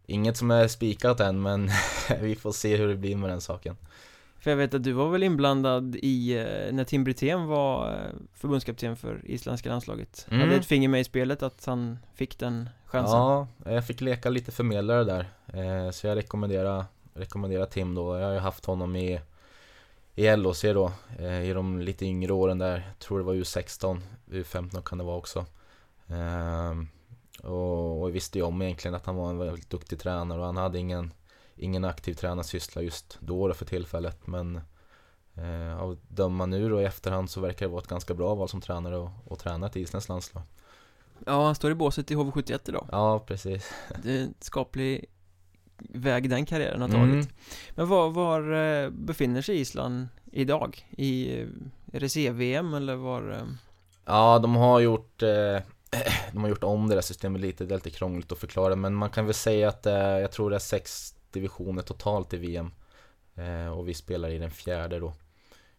[0.06, 1.70] Inget som är spikat än men
[2.22, 3.78] vi får se hur det blir med den saken.
[4.42, 7.98] För jag vet att du var väl inblandad i eh, när Tim Brithén var eh,
[8.34, 10.28] förbundskapten för isländska landslaget.
[10.30, 10.42] Mm.
[10.42, 13.18] Hade ett finger med i spelet att han fick den chansen.
[13.18, 18.18] Ja, jag fick leka lite förmedlare där eh, så jag rekommenderar, rekommenderar Tim då.
[18.18, 19.22] Jag har ju haft honom i
[20.16, 24.02] i LHC då, eh, i de lite yngre åren där, jag tror det var U16,
[24.26, 25.46] U15 kan det vara också.
[26.08, 26.88] Ehm,
[27.44, 30.46] och, och jag visste ju om egentligen att han var en väldigt duktig tränare och
[30.46, 31.14] han hade ingen,
[31.56, 34.28] ingen aktiv tränarsyssla just då, då för tillfället.
[34.28, 34.62] Men
[35.36, 38.50] eh, av döma nu då i efterhand så verkar det vara ett ganska bra val
[38.50, 40.44] som tränare och, och träna ett isländskt landslag.
[41.26, 42.88] Ja, han står i båset i HV71 idag.
[42.92, 43.74] Ja, precis.
[44.04, 45.06] Det är en skaplig
[45.90, 47.14] väg den karriären har tagit.
[47.14, 47.28] Mm.
[47.76, 50.88] Men var, var eh, befinner sig Island idag?
[50.98, 51.48] I, eh,
[51.94, 53.32] är det CV-VM eller var?
[53.32, 53.44] eh,
[54.06, 55.20] Ja, de har gjort
[56.32, 58.96] De har gjort om det där systemet lite, det är lite krångligt att förklara men
[58.96, 59.86] man kan väl säga att
[60.22, 62.72] jag tror det är sex divisioner totalt i VM
[63.78, 65.14] Och vi spelar i den fjärde då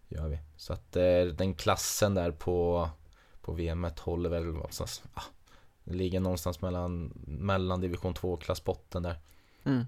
[0.08, 0.92] Gör vi Så att
[1.36, 2.88] den klassen där på
[3.40, 5.22] På VM håller väl någonstans ah,
[5.84, 9.16] ligger någonstans mellan Mellan division 2 och klassbotten där
[9.64, 9.84] Mm.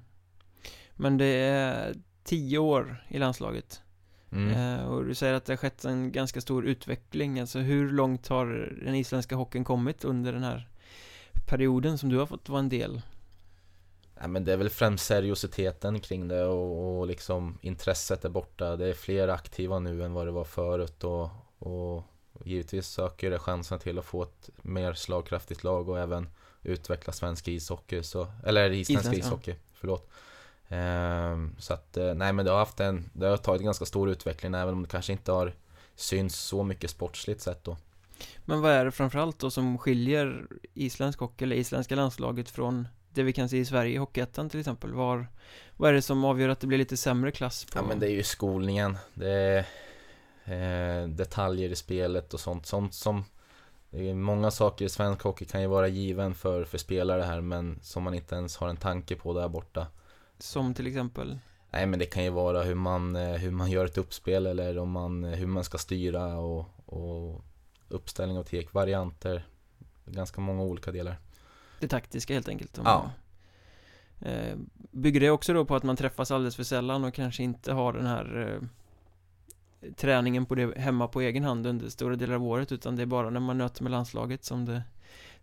[0.97, 3.83] Men det är tio år i landslaget.
[4.33, 4.51] mm.
[4.51, 7.41] Eh, och du säger att det har skett en ganska stor utveckling.
[7.41, 8.47] Alltså hur långt har
[8.85, 10.69] den isländska hockeyn kommit under den här
[11.47, 13.03] perioden som du har fått vara en del?
[14.21, 18.77] Nej, men det är väl främst seriositeten kring det och, och liksom intresset är borta.
[18.77, 22.03] Det är fler aktiva nu än vad det var förut och, och
[22.45, 26.29] givetvis söker det chansen till att få ett mer slagkraftigt lag och även
[26.63, 29.27] utveckla svensk ishockey, så, eller isländsk Isländsk, ja.
[29.29, 30.11] ishockey, förlåt.
[30.69, 33.85] Ehm, så att, eh, nej men det har haft en, det har tagit en ganska
[33.85, 35.53] stor utveckling även om det kanske inte har
[35.97, 37.77] syns så mycket sportsligt sett då.
[38.45, 43.23] Men vad är det framförallt då som skiljer isländsk hockey eller isländska landslaget från det
[43.23, 44.93] vi kan se i Sverige i Hockeyettan till exempel?
[44.93, 45.27] Var,
[45.77, 47.65] vad är det som avgör att det blir lite sämre klass?
[47.65, 47.79] På...
[47.79, 49.31] Ja men det är ju skolningen, det
[50.45, 53.25] är eh, detaljer i spelet och sånt, sånt som
[54.15, 58.03] många saker i svensk hockey kan ju vara given för, för spelare här men som
[58.03, 59.87] man inte ens har en tanke på där borta.
[60.39, 61.39] Som till exempel?
[61.71, 64.79] Nej men det kan ju vara hur man, eh, hur man gör ett uppspel eller
[64.79, 67.45] om man, hur man ska styra och, och
[67.89, 69.47] uppställning och tekvarianter.
[70.05, 71.17] Ganska många olika delar.
[71.81, 72.81] Det taktiska helt enkelt?
[72.85, 73.11] Ja.
[74.21, 74.57] Eh,
[74.91, 77.93] bygger det också då på att man träffas alldeles för sällan och kanske inte har
[77.93, 78.69] den här eh,
[79.97, 83.07] träningen på det hemma på egen hand under stora delar av året utan det är
[83.07, 84.83] bara när man nöter med landslaget som det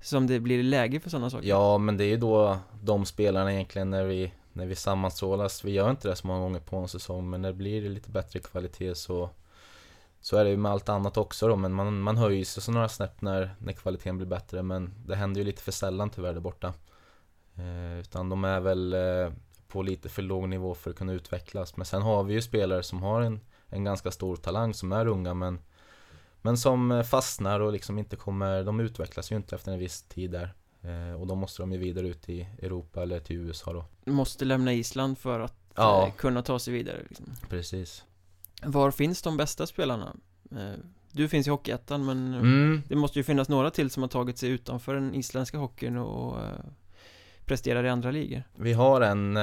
[0.02, 1.48] som det blir läge för sådana saker.
[1.48, 5.64] Ja, men det är ju då de spelarna egentligen när vi när vi sammanstrålas.
[5.64, 8.10] Vi gör inte det så många gånger på en säsong, men när det blir lite
[8.10, 9.30] bättre kvalitet så
[10.22, 12.72] så är det ju med allt annat också då, men man, man höjer sig så
[12.72, 16.34] några snäpp när, när kvaliteten blir bättre, men det händer ju lite för sällan tyvärr
[16.34, 16.74] där borta.
[17.56, 19.32] Eh, utan de är väl eh,
[19.68, 21.78] på lite för låg nivå för att kunna utvecklas.
[21.78, 23.40] Men sen har vi ju spelare som har en,
[23.72, 25.60] en ganska stor talang som är unga men
[26.42, 30.32] men som fastnar och liksom inte kommer, de utvecklas ju inte efter en viss tid
[30.32, 30.54] där.
[30.82, 34.12] Eh, och då måste de ju vidare ut i Europa eller till USA då.
[34.12, 36.08] Måste lämna Island för att ja.
[36.08, 37.26] eh, kunna ta sig vidare liksom.
[37.50, 38.04] Precis.
[38.64, 40.16] Var finns de bästa spelarna?
[40.52, 40.80] Eh,
[41.12, 42.82] du finns i Hockeyettan men mm.
[42.88, 46.38] det måste ju finnas några till som har tagit sig utanför den isländska hockeyn och
[47.46, 48.44] presterar i andra ligor.
[48.56, 49.38] Vi har en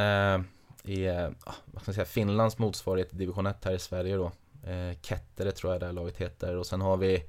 [0.89, 3.79] är i, eh, ah, vad ska man säga, Finlands motsvarighet till division 1 här i
[3.79, 4.33] Sverige då.
[4.71, 6.57] Eh, Kettere tror jag det här laget heter.
[6.57, 7.25] Och sen har vi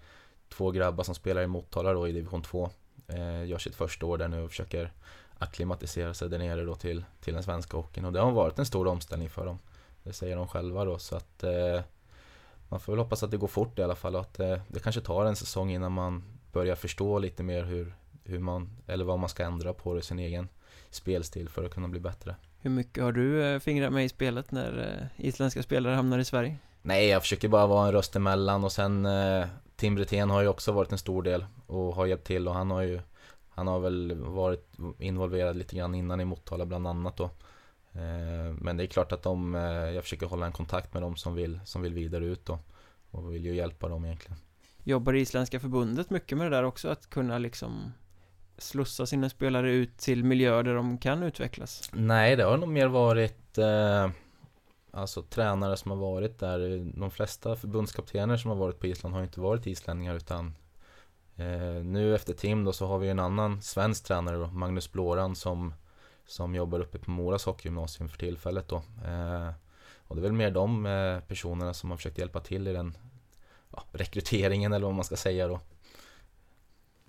[0.49, 2.69] två grabbar som spelar i Motala då i division 2
[3.07, 4.91] eh, Gör sitt första år där nu och försöker
[5.37, 8.05] akklimatisera sig där nere då till, till den svenska hockeyn.
[8.05, 9.59] Och det har varit en stor omställning för dem.
[10.03, 10.99] Det säger de själva då.
[10.99, 11.81] Så att eh,
[12.69, 14.15] Man får väl hoppas att det går fort i alla fall.
[14.15, 17.93] Och att eh, det kanske tar en säsong innan man börjar förstå lite mer hur,
[18.23, 20.49] hur man, eller vad man ska ändra på i sin egen
[20.89, 22.35] spelstil för att kunna bli bättre.
[22.61, 26.25] Hur mycket har du eh, fingrat med i spelet när eh, isländska spelare hamnar i
[26.25, 26.57] Sverige?
[26.81, 30.47] Nej, jag försöker bara vara en röst emellan och sen eh, Tim Brithén har ju
[30.47, 33.01] också varit en stor del och har hjälpt till och han har ju
[33.49, 37.29] Han har väl varit involverad lite grann innan i Motala bland annat då
[38.59, 39.53] Men det är klart att de,
[39.93, 42.59] jag försöker hålla en kontakt med dem som vill, som vill vidare ut då
[43.11, 44.37] Och vill ju hjälpa dem egentligen
[44.83, 46.89] Jobbar Isländska förbundet mycket med det där också?
[46.89, 47.93] Att kunna liksom
[48.59, 51.89] slussa sina spelare ut till miljöer där de kan utvecklas?
[51.93, 54.09] Nej, det har nog mer varit eh,
[54.91, 56.91] Alltså tränare som har varit där.
[56.99, 60.55] De flesta förbundskaptener som har varit på Island har inte varit islänningar utan
[61.35, 65.35] eh, Nu efter Tim då så har vi en annan svensk tränare då, Magnus Blåran
[65.35, 65.73] som
[66.27, 68.75] Som jobbar uppe på Moras hockeygymnasium för tillfället då.
[69.05, 69.49] Eh,
[70.07, 72.97] Och det är väl mer de eh, personerna som har försökt hjälpa till i den
[73.75, 75.59] ja, rekryteringen eller vad man ska säga då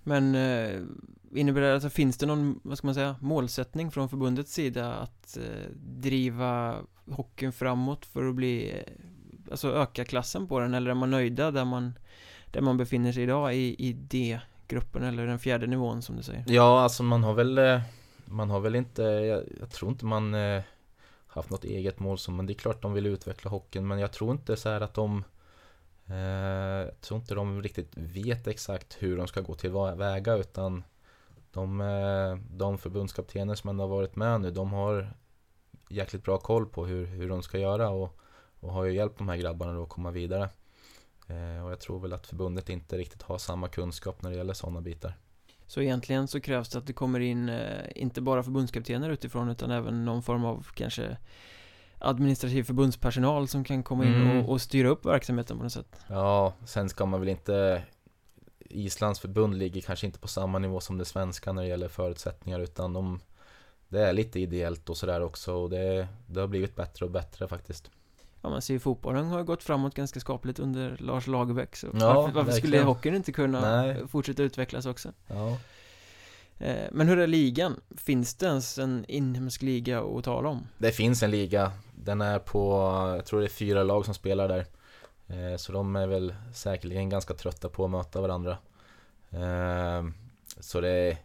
[0.03, 0.81] men eh,
[1.33, 5.37] innebär det, alltså finns det någon, vad ska man säga, målsättning från förbundets sida att
[5.37, 6.75] eh, driva
[7.11, 8.93] hockeyn framåt för att bli, eh,
[9.51, 11.93] alltså öka klassen på den eller är man nöjda där man,
[12.51, 16.43] där man befinner sig idag i, i D-gruppen eller den fjärde nivån som du säger?
[16.47, 17.81] Ja, alltså man har väl, eh,
[18.25, 20.61] man har väl inte, jag, jag tror inte man eh,
[21.27, 24.11] haft något eget mål som, men det är klart de vill utveckla hockeyn men jag
[24.11, 25.23] tror inte så här att de Eh,
[26.11, 30.83] Eh, jag tror inte de riktigt vet exakt hur de ska gå tillväga utan
[31.51, 35.13] de, eh, de förbundskaptener som ändå har varit med nu, de har
[35.89, 38.19] jäkligt bra koll på hur, hur de ska göra och,
[38.59, 40.49] och har ju hjälpt de här grabbarna att komma vidare.
[41.27, 44.53] Eh, och jag tror väl att förbundet inte riktigt har samma kunskap när det gäller
[44.53, 45.13] sådana bitar.
[45.67, 47.51] Så egentligen så krävs det att det kommer in,
[47.95, 51.17] inte bara förbundskaptener utifrån utan även någon form av kanske
[52.01, 54.37] administrativ förbundspersonal som kan komma in mm.
[54.37, 55.95] och, och, styra upp verksamheten på något sätt.
[56.07, 57.83] Ja, sen ska man väl inte
[58.59, 62.59] Islands förbund ligger kanske inte på samma nivå som det svenska när det gäller förutsättningar
[62.59, 63.19] utan de
[63.89, 67.47] Det är lite ideellt och sådär också och det, det har blivit bättre och bättre
[67.47, 67.91] faktiskt.
[68.41, 72.13] Ja man ser ju fotbollen har gått framåt ganska skapligt under Lars Lagerbäck så ja,
[72.13, 74.07] varför, varför skulle hockeyn inte kunna Nej.
[74.07, 75.13] fortsätta utvecklas också?
[75.27, 75.57] Ja.
[76.61, 77.81] Eh, men hur är ligan?
[77.97, 80.67] Finns det ens en inhemsk liga att tala om?
[80.77, 82.71] Det finns en liga Den är på,
[83.15, 84.65] jag tror det är fyra lag som spelar där
[85.27, 88.57] eh, Så de är väl säkerligen ganska trötta på att möta varandra
[89.29, 90.05] eh,
[90.59, 91.17] Så det är,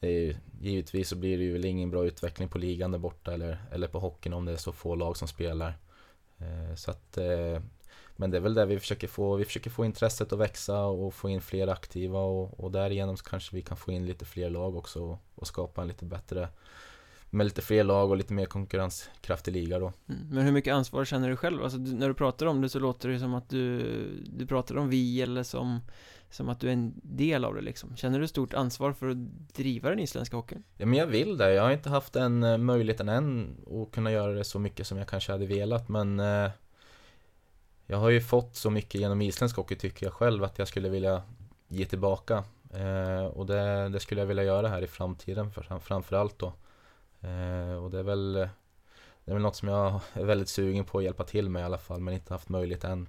[0.00, 3.34] det är Givetvis så blir det ju väl ingen bra utveckling på ligan där borta
[3.34, 5.74] eller, eller på hockeyn om det är så få lag som spelar
[6.76, 7.18] Så att
[8.20, 11.14] men det är väl det vi försöker få, vi försöker få intresset att växa och
[11.14, 14.50] få in fler aktiva och, och därigenom så kanske vi kan få in lite fler
[14.50, 16.48] lag också och, och skapa en lite bättre
[17.30, 19.92] med lite fler lag och lite mer konkurrenskraftig liga då.
[20.08, 20.20] Mm.
[20.30, 21.62] Men hur mycket ansvar känner du själv?
[21.62, 23.82] Alltså du, när du pratar om det så låter det som att du,
[24.26, 25.80] du pratar om vi eller som,
[26.30, 27.96] som att du är en del av det liksom.
[27.96, 29.16] Känner du stort ansvar för att
[29.54, 30.62] driva den isländska hockeyn?
[30.76, 34.12] Ja men jag vill det, jag har inte haft den eh, möjligheten än att kunna
[34.12, 36.50] göra det så mycket som jag kanske hade velat men eh,
[37.90, 40.88] Jag har ju fått så mycket genom isländsk hockey tycker jag själv att jag skulle
[40.88, 41.22] vilja
[41.68, 46.38] ge tillbaka eh, Och det, det, skulle jag vilja göra här i framtiden för, framförallt
[46.38, 46.52] då
[47.20, 48.32] Eh, och det är väl
[49.24, 51.64] Det är väl något som jag är väldigt sugen på att hjälpa till med i
[51.64, 53.08] alla fall men inte haft möjlighet än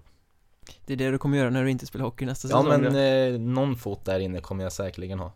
[0.85, 2.71] Det är det du kommer göra när du inte spelar hockey nästa säsong?
[2.71, 5.33] Ja men eh, någon fot där inne kommer jag säkerligen ha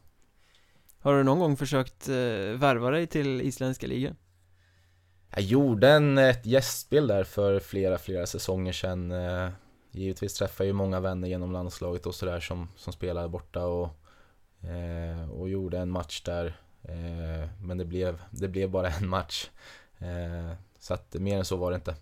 [0.99, 2.15] Har du någon gång försökt eh,
[2.55, 4.15] värva dig till isländska ligan?
[5.35, 9.49] Jag gjorde en, ett gästspel där för flera, flera säsonger sedan eh,
[9.91, 13.89] Givetvis träffade jag ju många vänner genom landslaget och sådär som, som spelade borta och,
[14.69, 19.49] eh, och gjorde en match där eh, men det blev, det blev bara en match.
[20.79, 21.95] Så att mer än så var det inte.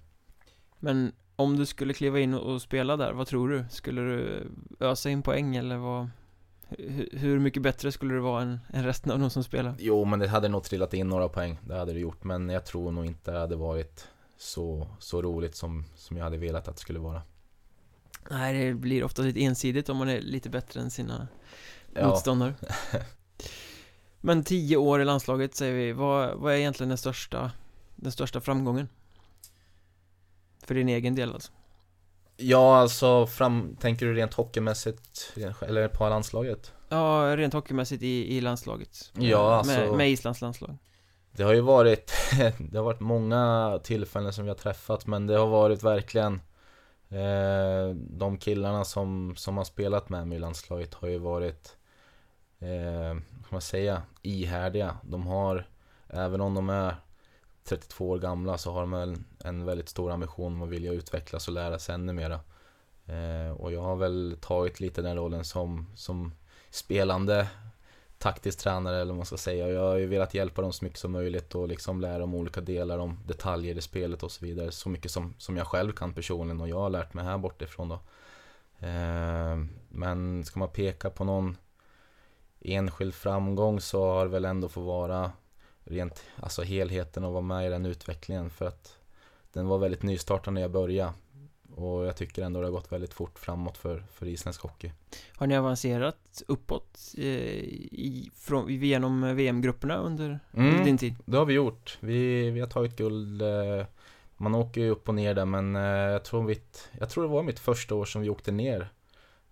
[0.79, 3.65] Men om du skulle kliva in och spela där, vad tror du?
[3.69, 4.47] Skulle du
[4.79, 6.09] ösa in poäng eller vad?
[7.11, 9.75] Hur mycket bättre skulle du vara än, än resten av de som spelar?
[9.79, 11.59] Jo, men det hade nog trillat in några poäng.
[11.67, 12.23] Det hade det gjort.
[12.23, 16.37] Men jag tror nog inte det hade varit så, så roligt som, som jag hade
[16.37, 17.21] velat att det skulle vara.
[18.29, 21.27] Nej, det blir ofta lite ensidigt om man är lite bättre än sina
[21.93, 22.07] ja.
[22.07, 22.53] motståndare.
[24.21, 27.51] Men tio år i landslaget säger vi, vad, vad är egentligen den största,
[27.95, 28.89] den största framgången?
[30.63, 31.51] För din egen del alltså?
[32.37, 36.73] Ja, alltså fram, tänker du rent hockeymässigt eller på landslaget?
[36.89, 40.77] Ja, rent hockeymässigt i, i landslaget Ja, alltså med, med Islands landslag
[41.31, 42.13] Det har ju varit,
[42.57, 46.33] det har varit många tillfällen som vi har träffat men det har varit verkligen
[47.09, 51.77] eh, De killarna som, som har spelat med mig i landslaget har ju varit
[52.59, 53.17] eh,
[53.53, 54.97] man säga, ihärdiga.
[55.01, 55.67] De har,
[56.07, 56.95] även om de är
[57.63, 61.47] 32 år gamla så har de en, en väldigt stor ambition om att vilja utvecklas
[61.47, 62.39] och lära sig ännu mera.
[63.05, 66.33] Eh, och jag har väl tagit lite den rollen som, som
[66.69, 67.47] spelande
[68.17, 69.67] taktisk tränare eller vad man ska säga.
[69.67, 72.61] Jag har ju velat hjälpa dem så mycket som möjligt och liksom lära dem olika
[72.61, 74.71] delar om detaljer i spelet och så vidare.
[74.71, 77.89] Så mycket som, som jag själv kan personligen och jag har lärt mig här bortifrån
[77.89, 77.99] då.
[78.87, 79.57] Eh,
[79.89, 81.57] men ska man peka på någon
[82.59, 85.31] enskild framgång så har det väl ändå fått vara
[85.83, 88.97] rent, alltså helheten och vara med i den utvecklingen för att
[89.53, 91.13] den var väldigt nystartad när jag började
[91.75, 94.91] och jag tycker ändå det har gått väldigt fort framåt för, för isländsk hockey.
[95.35, 101.15] Har ni avancerat uppåt eh, i, från, genom VM-grupperna under, mm, din tid?
[101.25, 101.97] det har vi gjort.
[101.99, 103.85] Vi, vi har tagit guld eh,
[104.37, 106.61] man åker ju upp och ner där men eh, jag, tror vi,
[106.99, 108.89] jag tror det var mitt första år som vi åkte ner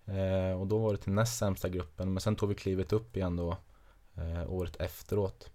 [0.04, 3.16] Eh, och då var det till näst sämsta gruppen, men sen tog vi klivet upp
[3.16, 3.56] igen då
[4.14, 5.50] eh, året efteråt.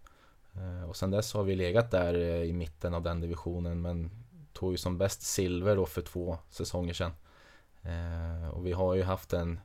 [0.57, 4.11] Eh, och sen dess har vi legat där eh, i mitten av den divisionen, men
[4.53, 7.11] tog ju som bäst silver då för två säsonger sedan.
[7.81, 9.59] Eh, och vi har ju haft en,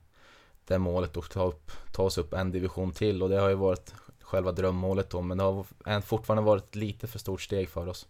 [0.65, 3.55] det målet att ta, upp, ta oss upp en division till och det har ju
[3.55, 8.09] varit själva drömmålet då, men det har fortfarande varit lite för stort steg för oss.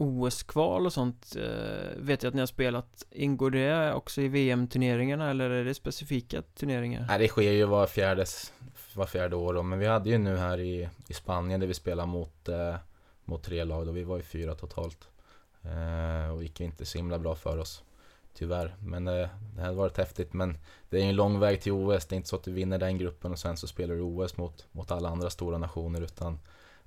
[0.00, 5.30] OS-kval och sånt eh, vet jag att ni har spelat Ingår det också i VM-turneringarna
[5.30, 7.04] eller är det specifika turneringar?
[7.08, 8.26] Nej, det sker ju var fjärde,
[8.94, 11.74] var fjärde år då, men vi hade ju nu här i, i Spanien där vi
[11.74, 12.74] spelade mot, eh,
[13.24, 15.08] mot tre lag då vi var ju fyra totalt.
[15.62, 17.82] Eh, och gick inte så himla bra för oss.
[18.34, 20.32] Tyvärr, men eh, det hade varit häftigt.
[20.32, 20.58] Men
[20.90, 22.78] det är ju en lång väg till OS, det är inte så att du vinner
[22.78, 26.38] den gruppen och sen så spelar du OS mot, mot alla andra stora nationer utan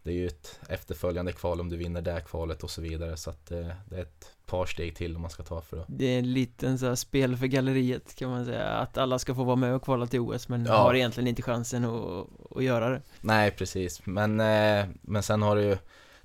[0.04, 3.18] det är ju ett efterföljande kval om du vinner det kvalet och så vidare.
[3.18, 5.78] Så att det, eh, det är ett par steg till om man ska ta för
[5.78, 8.68] att Det är en liten så här spel för galleriet kan man säga.
[8.68, 10.78] Att alla ska få vara med och kvala till OS men ja.
[10.78, 13.02] har egentligen inte chansen att, att göra det.
[13.22, 14.06] Nej precis.
[14.06, 15.78] Men, eh, men sen har du ju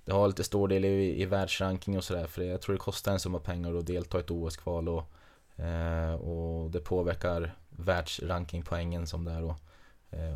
[0.05, 3.13] det har lite stor del i, i världsranking och sådär för jag tror det kostar
[3.13, 5.05] en summa pengar att delta i ett OS-kval och,
[5.65, 9.57] eh, och det påverkar världsrankingpoängen som det är då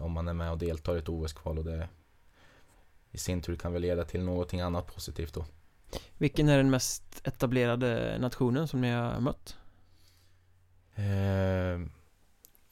[0.03, 1.89] om man är med och deltar i ett OS-kval och det
[3.13, 5.45] i sin tur kan väl leda till någonting annat positivt då.
[6.19, 9.57] Vilken är den mest etablerade nationen som ni har mött?
[10.95, 11.05] Eh,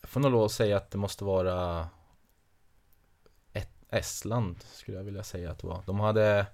[0.00, 1.88] jag får nog lov att säga att det måste vara
[3.90, 5.82] Estland skulle jag vilja säga att det var.
[5.86, 6.46] De hade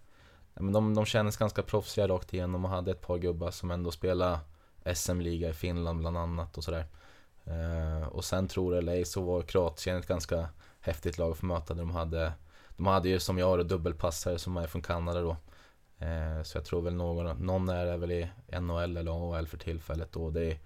[0.54, 4.38] de, de kändes ganska proffsiga rakt igenom och hade ett par gubbar som ändå spelade
[4.94, 6.86] SM-liga i Finland bland annat och sådär.
[7.44, 10.48] Eh, och sen tror jag eller ej så var Kroatien ett ganska
[10.80, 11.74] häftigt lag att få möta.
[11.74, 12.32] De hade
[12.76, 15.36] de hade ju som jag då dubbelpassare som är från Kanada då.
[15.98, 18.28] Eh, så jag tror väl någon, någon är väl i
[18.60, 20.58] NHL eller AHL för tillfället och det är,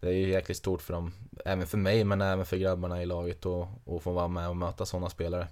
[0.00, 1.12] det är ju jäkligt stort för dem,
[1.44, 4.56] även för mig men även för grabbarna i laget och, och få vara med och
[4.56, 5.48] möta sådana spelare.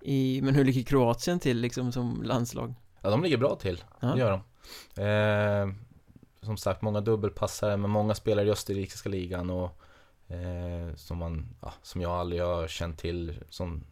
[0.00, 2.74] I, men hur ligger Kroatien till liksom som landslag?
[3.00, 4.08] Ja, de ligger bra till, Ja.
[4.08, 4.42] det gör de.
[5.02, 5.74] Eh,
[6.42, 9.80] som sagt, många dubbelpassare, men många spelar i österrikiska ligan och
[10.28, 13.84] eh, som, man, ja, som jag aldrig har känt till som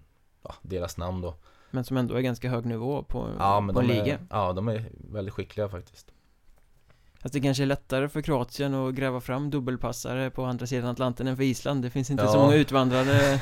[0.43, 1.35] ja, deras namn då.
[1.71, 4.19] Men som ändå är ganska hög nivå på, Ja, men på en de liga är,
[4.31, 6.13] ja, de är väldigt skickliga faktiskt.
[7.23, 11.27] Fast det kanske är lättare för Kroatien att gräva fram dubbelpassare på andra sidan Atlanten
[11.27, 12.33] än för Island Det finns inte Ja.
[12.33, 13.41] så många utvandrare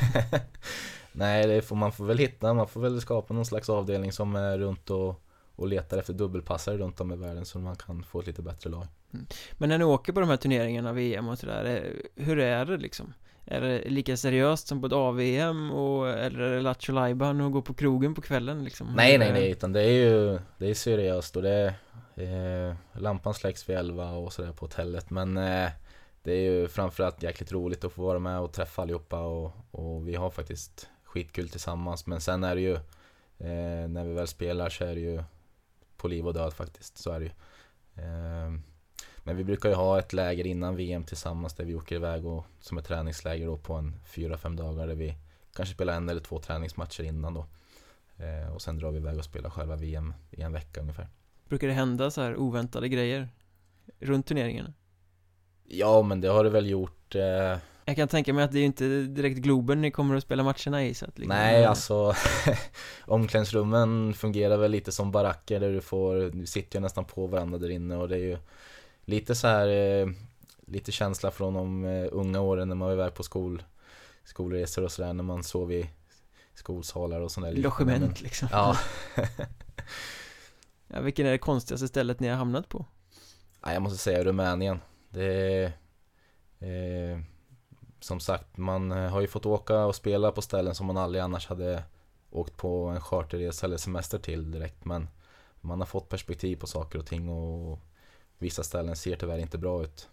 [1.13, 4.37] Nej, det får, man får väl hitta, man får väl skapa någon slags avdelning som
[4.37, 5.23] är runt och,
[5.57, 8.71] och letar efter dubbelpassare runt om i världen så man kan få ett lite bättre
[8.71, 8.87] lag.
[9.53, 11.65] Men när ni åker på de här turneringarna, VM och sådär
[12.17, 13.13] eh, Hur är det liksom?
[13.51, 17.53] Är det lika seriöst som på ett AVM och, eller är det Lattjo Lajban och
[17.53, 18.93] gå på krogen på kvällen liksom?
[18.97, 21.75] Nej, nej, nej, utan det är ju det är seriöst och det
[22.15, 25.71] är, eh, lampan släcks vid 11 och sådär på hotellet men eh,
[26.23, 30.09] det är ju framförallt jäkligt roligt att få vara med och träffa allihopa och, och
[30.09, 32.75] vi har faktiskt skitkul tillsammans men sen är det ju
[33.39, 35.23] eh, när vi väl spelar så är det ju
[35.97, 37.33] på liv och död faktiskt, så är det ju.
[39.29, 42.45] Men vi brukar ju ha ett läger innan VM tillsammans där vi åker iväg och
[42.61, 45.15] som ett träningsläger då på en 4-5 dagar där vi
[45.55, 47.47] kanske spelar en eller två träningsmatcher innan då.
[48.19, 51.09] Eh, och sen drar vi iväg och spelar själva VM i en vecka ungefär.
[51.49, 53.29] Brukar det hända så här oväntade grejer?
[54.01, 54.73] Runt turneringarna?
[55.65, 57.15] Ja, men det har det väl gjort.
[57.15, 60.43] Eh, Jag kan tänka mig att det är inte direkt Globen ni kommer att spela
[60.43, 62.15] matcherna i så att liksom, nej, alltså
[63.07, 67.59] omklädningsrummen fungerar väl lite som baracker där du får, du sitter ju nästan på varandra
[67.59, 68.39] där inne och det är ju
[69.09, 70.09] lite så här, eh,
[70.67, 73.63] lite känsla från de eh, unga åren när man var iväg på skol,
[74.25, 75.91] skolresor och sådär när man sov i
[76.55, 77.53] skolsalar och sådär.
[77.53, 78.77] Logement liksom Ja,
[80.89, 82.85] ja, Vilken är det konstigaste stället ni har hamnat på?
[83.65, 84.81] Nej, jag måste säga Rumänien.
[85.11, 85.65] Det är,
[86.59, 87.21] eh,
[88.01, 91.23] som sagt, man eh, har ju fått åka och spela på ställen som man aldrig
[91.23, 91.83] annars hade
[92.31, 94.85] åkt på en charterresa eller semester till direkt.
[94.85, 95.09] Men
[95.61, 97.79] man har fått perspektiv på saker och ting och
[98.39, 100.09] vissa ställen ser tyvärr inte bra ut.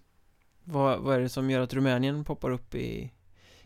[0.64, 3.12] Vad, vad är det som gör att Rumänien poppar upp i,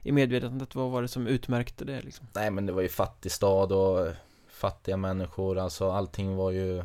[0.02, 0.76] i medvetandet?
[0.76, 2.28] Vad var det som utmärkte det liksom?
[2.34, 4.08] Nej, men det var ju fattig stad och
[4.48, 5.58] fattiga människor.
[5.58, 6.84] Alltså allting var ju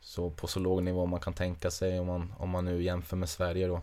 [0.00, 3.16] så på så låg nivå man kan tänka sig om man, om man nu jämför
[3.16, 3.80] med Sverige då.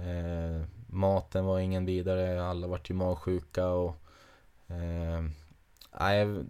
[0.00, 3.96] Eh, maten var ingen vidare, alla vart ju magsjuka och
[4.66, 5.24] eh,
[6.00, 6.44] nej,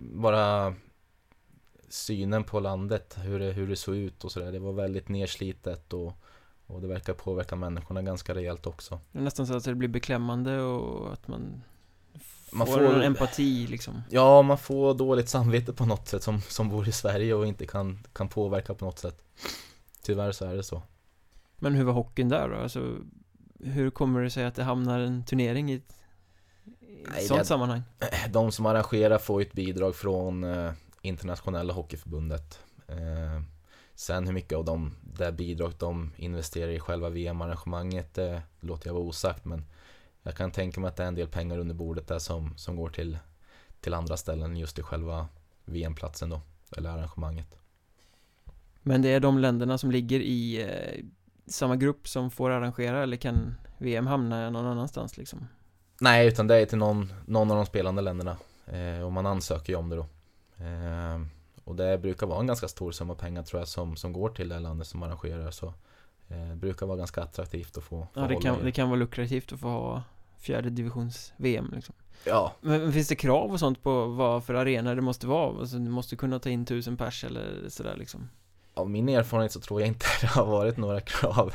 [0.00, 0.74] bara
[1.88, 4.52] synen på landet, hur det, hur det såg ut och sådär.
[4.52, 6.12] Det var väldigt nerslitet och,
[6.66, 9.00] och det verkar påverka människorna ganska rejält också.
[9.12, 11.62] Det är nästan så att det blir beklämmande och att man
[12.52, 16.40] Man får, får- en empati liksom Ja, man får dåligt samvete på något sätt som,
[16.40, 19.22] som bor i Sverige och inte kan, kan påverka på något sätt.
[20.02, 20.82] Tyvärr så är det så.
[21.56, 22.56] Men hur var hockeyn där då?
[22.56, 22.96] Alltså,
[23.60, 25.94] hur kommer det sig att det hamnar en turnering i ett,
[27.14, 27.82] Nej, sånt det- sammanhang?
[28.30, 30.72] De som arrangerar får ju ett bidrag från eh,
[31.02, 32.58] internationella hockeyförbundet.
[32.88, 33.42] Eh,
[33.94, 38.94] sen hur mycket av de det bidraget de investerar i själva VM-arrangemanget det låter jag
[38.94, 39.64] vara osagt men
[40.22, 42.76] jag kan tänka mig att det är en del pengar under bordet där som, som
[42.76, 43.18] går till,
[43.80, 45.28] till andra ställen just i själva
[45.64, 46.40] VM-platsen då,
[46.76, 47.58] eller arrangemanget.
[48.82, 51.04] Men det är de länderna som ligger i eh,
[51.46, 55.48] samma grupp som får arrangera eller kan VM hamna någon annanstans liksom?
[56.00, 58.36] Nej, utan det är till någon, någon av de spelande länderna.
[58.66, 60.06] Eh, och man ansöker ju om det då.
[60.60, 61.20] Eh,
[61.64, 64.48] och det brukar vara en ganska stor summa pengar tror jag som, som går till
[64.48, 65.50] det landet som arrangerar.
[65.50, 65.66] Så
[66.28, 68.64] eh, det brukar vara ganska attraktivt att få, få Ja, det kan, i.
[68.64, 70.02] det kan vara lukrativt att få ha
[70.38, 71.94] fjärde divisions VM liksom.
[72.24, 75.58] Ja, Men men finns det krav och sånt på vad för arena det måste vara?
[75.60, 78.28] Alltså du måste kunna ta in tusen pers eller sådär liksom
[78.78, 81.54] av min erfarenhet så tror jag inte det har varit några krav.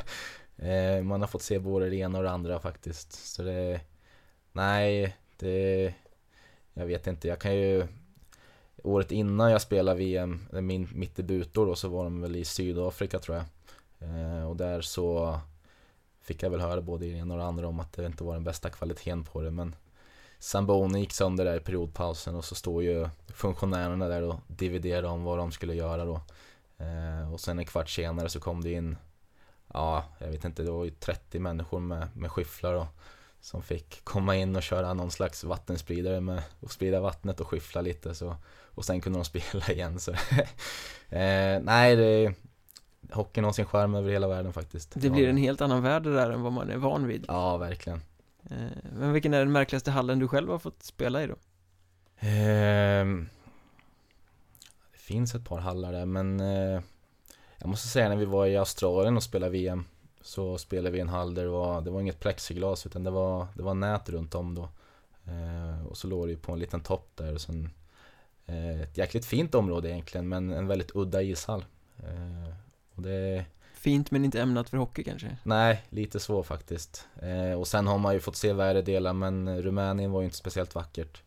[0.57, 3.11] Eh, man har fått se både det ena och det andra faktiskt.
[3.11, 3.81] Så det,
[4.51, 5.93] nej, det,
[6.73, 7.27] jag vet inte.
[7.27, 7.87] Jag kan ju,
[8.83, 12.45] året innan jag spelade VM, eh, min, mitt debutår då, så var de väl i
[12.45, 13.45] Sydafrika tror jag.
[14.09, 15.39] Eh, och där så
[16.21, 18.33] fick jag väl höra både det ena och det andra om att det inte var
[18.33, 19.51] den bästa kvaliteten på det.
[19.51, 19.75] Men
[20.39, 25.23] Samboni gick sönder där i periodpausen och så står ju funktionärerna där och dividerar om
[25.23, 26.21] vad de skulle göra då.
[26.77, 28.97] Eh, och sen en kvart senare så kom det in,
[29.73, 32.87] ja, jag vet inte, det var ju 30 människor med, med skyfflar då,
[33.41, 37.81] som fick komma in och köra någon slags vattenspridare med och sprida vattnet och skyffla
[37.81, 38.35] lite så,
[38.75, 40.11] och sen kunde de spela igen så
[41.09, 42.33] eh, nej, det,
[43.11, 44.91] hockeyn har sin skärm över hela världen faktiskt.
[44.95, 48.01] Det blir en helt annan värld där än vad man är van vid Ja, verkligen.
[48.49, 48.57] Eh,
[48.97, 51.35] Men vilken är den märkligaste hallen du själv har fått spela i då?
[52.19, 53.29] Ehm,
[54.91, 56.81] det finns ett par hallar där men eh,
[57.57, 59.85] jag måste säga när vi var i Australien och spelade VM
[60.21, 63.47] så spelade vi en hall där det var, det var inget plexiglas utan det var,
[63.55, 64.69] det var nät runt om då.
[65.25, 67.69] Eh, och så låg det ju på en liten topp där och sen eh,
[68.45, 71.65] ett jäkligt fint område egentligen men en väldigt udda ishall.
[71.97, 72.53] Eh,
[72.95, 75.37] och det Fint men inte ämnat för hockey kanske?
[75.43, 77.07] Nej, lite så faktiskt.
[77.21, 80.37] Eh, och sen har man ju fått se värre delar men Rumänien var ju inte
[80.37, 81.21] speciellt vackert.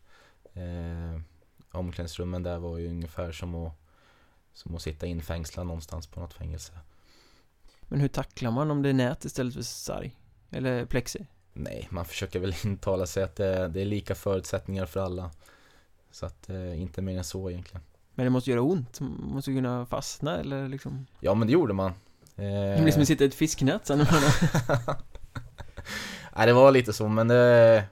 [0.53, 1.21] Eh,
[1.71, 3.73] omklädningsrummen där var ju ungefär som att,
[4.53, 6.73] som att sitta infängslad någonstans på något fängelse.
[7.81, 10.15] Men hur tacklar man om det är nät istället för sarg?
[10.49, 11.27] Eller plexi?
[11.53, 15.31] Nej, man försöker väl intala sig att det, det är lika förutsättningar för alla.
[16.11, 17.81] Så att eh, inte mer än så egentligen.
[18.15, 21.73] Men det måste göra ont, man måste kunna fastna eller liksom Ja men det gjorde
[21.73, 21.91] man.
[22.35, 23.97] Eh, Det blir som att sitta i ett fisknät sen
[26.35, 27.83] Nej det var lite så men det...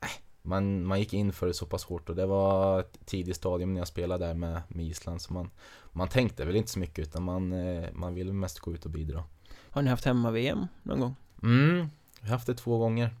[0.00, 0.10] nej,
[0.42, 3.72] man, man gick in för det så pass hårt och det var ett tidigt stadium
[3.72, 5.50] när jag spelade där med, med Island så man,
[5.92, 8.90] man tänkte väl inte så mycket utan man, eh, man ville mest gå ut och
[8.90, 9.24] bidra.
[9.70, 11.14] Har ni haft hemma-VM någon gång?
[11.42, 11.88] Mm,
[12.20, 13.14] jag har haft det två gånger.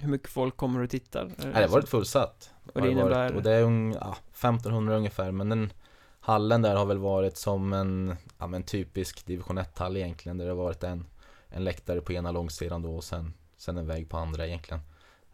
[0.00, 1.24] Hur mycket folk kommer och tittar?
[1.24, 2.50] Nej, det har varit fullsatt.
[2.72, 3.06] Och det det varit.
[3.06, 3.36] innebär?
[3.36, 5.72] Och det är un, ja, 1500 ungefär men den
[6.20, 10.50] hallen där har väl varit som en, ja, men typisk division 1-hall egentligen där det
[10.50, 11.06] har varit en,
[11.48, 14.80] en läktare på ena långsidan då och sen, sen en väg på andra egentligen.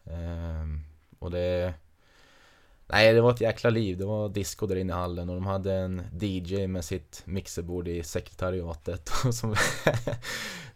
[0.04, 0.80] Ehm,
[1.18, 1.74] och det
[2.86, 5.46] Nej det var ett jäkla liv, det var disco där inne i hallen och de
[5.46, 9.10] hade en DJ med sitt mixerbord i sekretariatet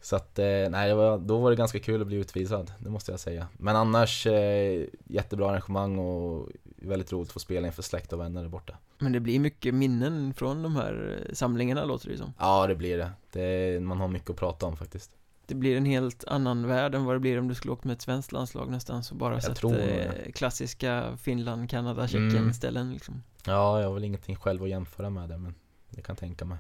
[0.03, 3.11] Så att, eh, nej var, då var det ganska kul att bli utvisad, det måste
[3.11, 3.49] jag säga.
[3.59, 8.43] Men annars, eh, jättebra arrangemang och väldigt roligt att få spela inför släkt och vänner
[8.43, 8.79] där borta.
[8.99, 12.33] Men det blir mycket minnen från de här eh, samlingarna låter det som.
[12.39, 15.11] Ja det blir det, det man har mycket att prata om faktiskt
[15.51, 17.93] Det blir en helt annan värld än vad det blir om du skulle åkt med
[17.95, 22.53] ett svenskt landslag nästan så bara Jag sett eh, klassiska Finland, Kanada, Tjeckien Mm.
[22.53, 25.55] ställen liksom Ja, jag har väl ingenting själv att jämföra med det men
[25.91, 26.59] det kan tänka mig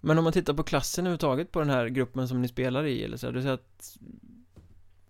[0.00, 3.04] Men om man tittar på klassen överhuvudtaget på den här gruppen som ni spelar i
[3.04, 3.96] eller så, här, du säger att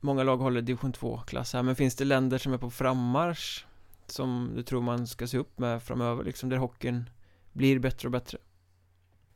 [0.00, 3.64] Många lag håller division 2-klass här, men finns det länder som är på frammarsch
[4.06, 7.10] Som du tror man ska se upp med framöver liksom, där hockeyn
[7.52, 8.38] blir bättre och bättre?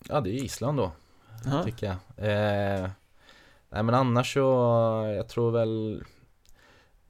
[0.09, 0.93] Ja det är Island då
[1.47, 1.65] Aha.
[1.65, 2.81] tycker jag.
[2.85, 2.91] Eh,
[3.71, 4.41] nej men annars så,
[5.17, 6.05] jag tror väl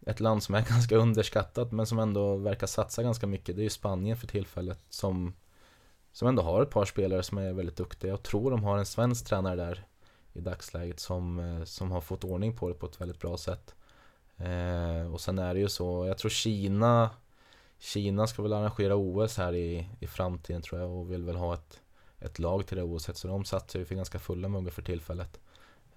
[0.06, 3.64] ett land som är ganska underskattat men som ändå verkar satsa ganska mycket det är
[3.64, 5.34] ju Spanien för tillfället som
[6.12, 8.10] som ändå har ett par spelare som är väldigt duktiga.
[8.10, 9.86] Jag tror de har en svensk tränare där
[10.32, 13.74] i dagsläget som, eh, som har fått ordning på det på ett väldigt bra sätt.
[14.36, 17.10] Eh, och sen är det ju så, jag tror Kina
[17.80, 21.54] Kina ska väl arrangera OS här i, i framtiden tror jag och vill väl ha
[21.54, 21.80] ett,
[22.18, 25.40] ett lag till det OSet så de satsar ju för ganska fulla muggar för tillfället.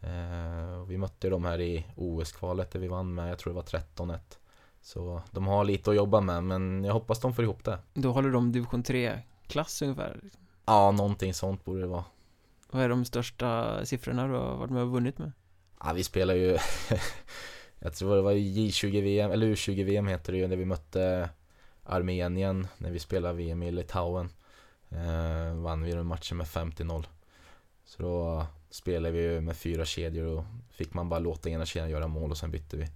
[0.03, 3.63] Eh, vi mötte dem här i OS-kvalet där vi vann med, jag tror det var
[3.63, 4.19] 13-1.
[4.81, 7.79] Så de har lite att jobba med men jag hoppas de får ihop det.
[7.93, 10.19] Då håller de division 3-klass ungefär
[10.65, 12.05] Ja, någonting sånt borde det vara.
[12.71, 15.31] Vad är de största siffrorna du har varit med och vunnit med?
[15.83, 16.57] Ja, vi spelar ju
[17.79, 21.29] Jag tror det var J20-VM, eller U20-VM heter det ju, när vi mötte
[21.83, 24.29] Armenien när vi spelade VM i Litauen
[24.89, 27.05] eh, Vann vi den matchen med 50-0
[27.85, 31.89] Så då spelade vi ju med fyra kedjor och fick man bara låta ena kedjan
[31.89, 32.87] göra mål och sen bytte vi.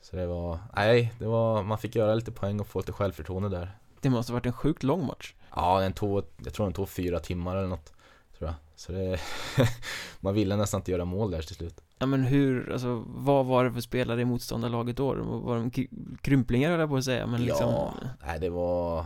[0.00, 3.48] Så det var, nej, det var, man fick göra lite poäng och få lite självförtroende
[3.48, 3.78] där.
[4.00, 5.34] Det måste ha varit en sjukt lång match.
[5.56, 7.92] Ja, den tog, jag tror den tog fyra timmar eller något
[8.38, 8.54] Tror jag.
[8.76, 9.20] Så det,
[10.20, 11.80] man ville nästan inte göra mål där till slut.
[11.98, 15.14] Ja men hur, alltså vad var det för spelare i motståndarlaget då?
[15.22, 17.94] Var de kry- krymplingar höll jag på att säga men liksom Ja,
[18.26, 19.04] nej det var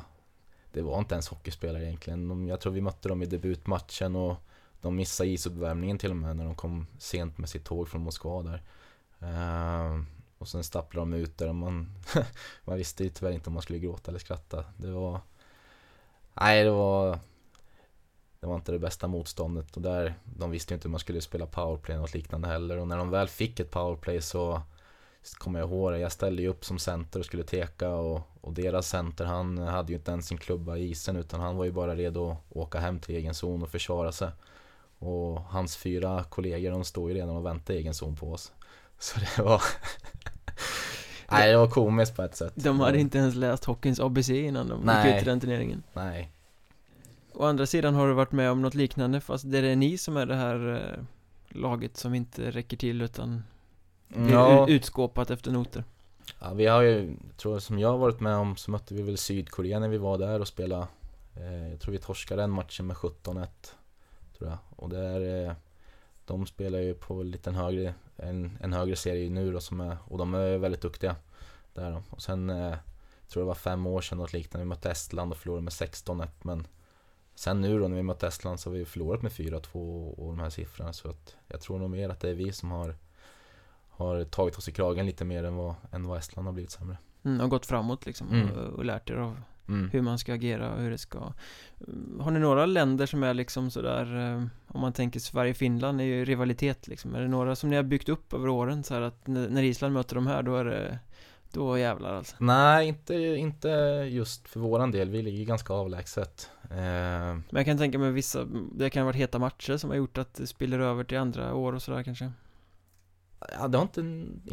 [0.72, 2.46] Det var inte ens hockeyspelare egentligen.
[2.48, 4.36] Jag tror vi mötte dem i debutmatchen och
[4.80, 8.42] de missade isuppvärmningen till och med när de kom sent med sitt tåg från Moskva
[8.42, 8.62] där.
[9.22, 10.02] Uh,
[10.38, 11.90] Och sen stapplade de ut där och man
[12.64, 14.64] Man visste ju tyvärr inte om man skulle gråta eller skratta.
[14.76, 15.20] Det var
[16.34, 17.18] Nej det var
[18.40, 19.76] Det var inte det bästa motståndet.
[19.76, 22.76] Och där De visste ju inte hur man skulle spela powerplay eller något liknande heller.
[22.78, 24.62] Och när de väl fick ett powerplay så
[25.38, 28.52] kommer jag ihåg det, jag ställde ju upp som center och skulle teka och, och
[28.52, 31.72] deras center han hade ju inte ens sin klubba i isen utan han var ju
[31.72, 34.30] bara redo att åka hem till egen zon och försvara sig.
[34.98, 38.52] Och hans fyra kollegor de stod ju redan och väntade i egen zon på oss.
[38.98, 39.62] Så det var
[41.30, 42.52] Nej det var komiskt på ett sätt.
[42.54, 45.16] De hade inte ens läst hockeyns ABC innan de gick Nej.
[45.16, 46.32] ut i den turneringen Nej.
[47.32, 50.16] Å andra sidan har du varit med om något liknande fast det är ni som
[50.16, 51.04] är det här eh,
[51.48, 53.42] laget som inte räcker till utan
[54.08, 55.84] blir Ja, utskåpat efter noter
[56.40, 59.02] ja, vi har ju, tror jag, som jag har varit med om så mötte vi
[59.02, 60.86] väl Sydkorea när vi var där och spelade
[61.36, 63.46] eh, Jag tror vi torskade den matchen med 17-1
[64.38, 64.58] Tror jag.
[64.76, 65.52] Och där eh,
[66.24, 69.96] De spelar ju på lite en högre En, en högre serie nu då som är
[70.04, 71.16] Och de är väldigt duktiga
[71.74, 72.02] Där då.
[72.10, 72.76] Och sen eh,
[73.28, 76.28] Tror det var fem år sedan något liknande Vi mötte Estland och förlorade med 16-1
[76.42, 76.66] men
[77.34, 80.38] Sen nu då när vi mötte Estland så har vi förlorat med 4-2 och de
[80.40, 82.94] här siffrorna så att Jag tror nog mer att det är vi som har
[83.98, 86.98] har tagit oss i kragen lite mer än vad, än vad Estland har blivit sämre.
[87.24, 88.50] Mm, och gått framåt liksom Mm.
[88.50, 89.90] och, och lärt er av Mm.
[89.90, 91.32] hur man ska agera och hur det ska
[92.20, 96.24] Har ni några länder som är liksom sådär eh, Om man tänker Sverige-Finland är ju
[96.24, 99.48] rivalitet liksom Är det några som ni har byggt upp över åren så att när
[99.48, 100.98] när Island möter de här då är det
[101.52, 103.68] Då jävlar alltså Nej, inte, inte
[104.10, 105.10] just för våran del.
[105.10, 106.50] Vi ligger ganska avlägset.
[106.70, 109.96] Eh, Men jag kan tänka mig vissa Det kan ha varit heta matcher som har
[109.96, 112.32] gjort att det spiller över till andra år och sådär kanske
[113.58, 114.00] ja, det har inte,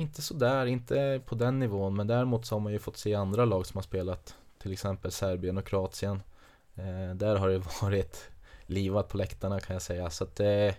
[0.02, 1.96] inte sådär, inte på den nivån.
[1.96, 4.36] Men däremot så har man ju fått se andra lag som har spelat.
[4.66, 6.22] Till exempel Serbien och Kroatien.
[6.76, 8.30] Eh, där har det varit
[8.66, 10.10] livat på läktarna kan jag säga.
[10.10, 10.74] Så att eh,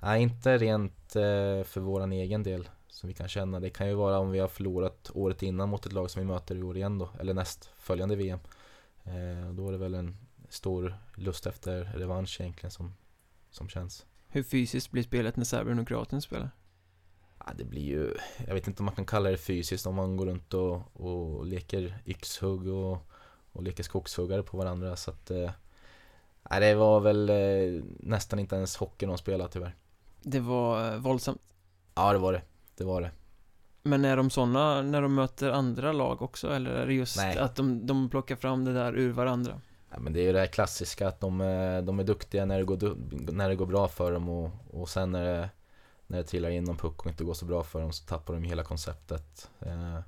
[0.00, 3.60] är inte rent eh, för våran egen del som vi kan känna.
[3.60, 6.26] Det kan ju vara om vi har förlorat året innan mot ett lag som vi
[6.26, 8.38] möter i år igen då, eller näst följande VM.
[9.04, 10.16] Eh, då är det väl en
[10.48, 12.94] stor lust efter revansch egentligen som,
[13.50, 14.06] som känns.
[14.28, 16.50] Hur fysiskt blir spelet när Serbien och Kroatien spelar?
[17.46, 18.14] Ja, det blir ju,
[18.46, 21.46] jag vet inte om man kan kalla det fysiskt om man går runt och, och
[21.46, 22.98] leker yxhugg och,
[23.52, 24.96] och leker skogshuggare på varandra.
[24.96, 25.50] Så att, eh,
[26.50, 29.74] nej, det var väl eh, nästan inte ens hockey de spelade tyvärr.
[30.22, 31.40] Det var eh, våldsamt
[31.94, 32.42] Ja, det var det.
[32.76, 33.10] Det var det.
[33.82, 37.38] Men är de sådana när de möter andra lag också eller är det just Nej.
[37.38, 39.60] att de, de plockar fram det där ur varandra?
[39.90, 42.58] Ja, men det är ju det här klassiska att de, är- de är duktiga när
[42.58, 42.96] det går,
[43.32, 45.50] när det går bra för dem och, och sen när det,
[46.10, 48.34] när det trillar in någon puck och inte går så bra för dem så tappar
[48.34, 49.50] de hela konceptet.
[49.60, 49.98] Eh,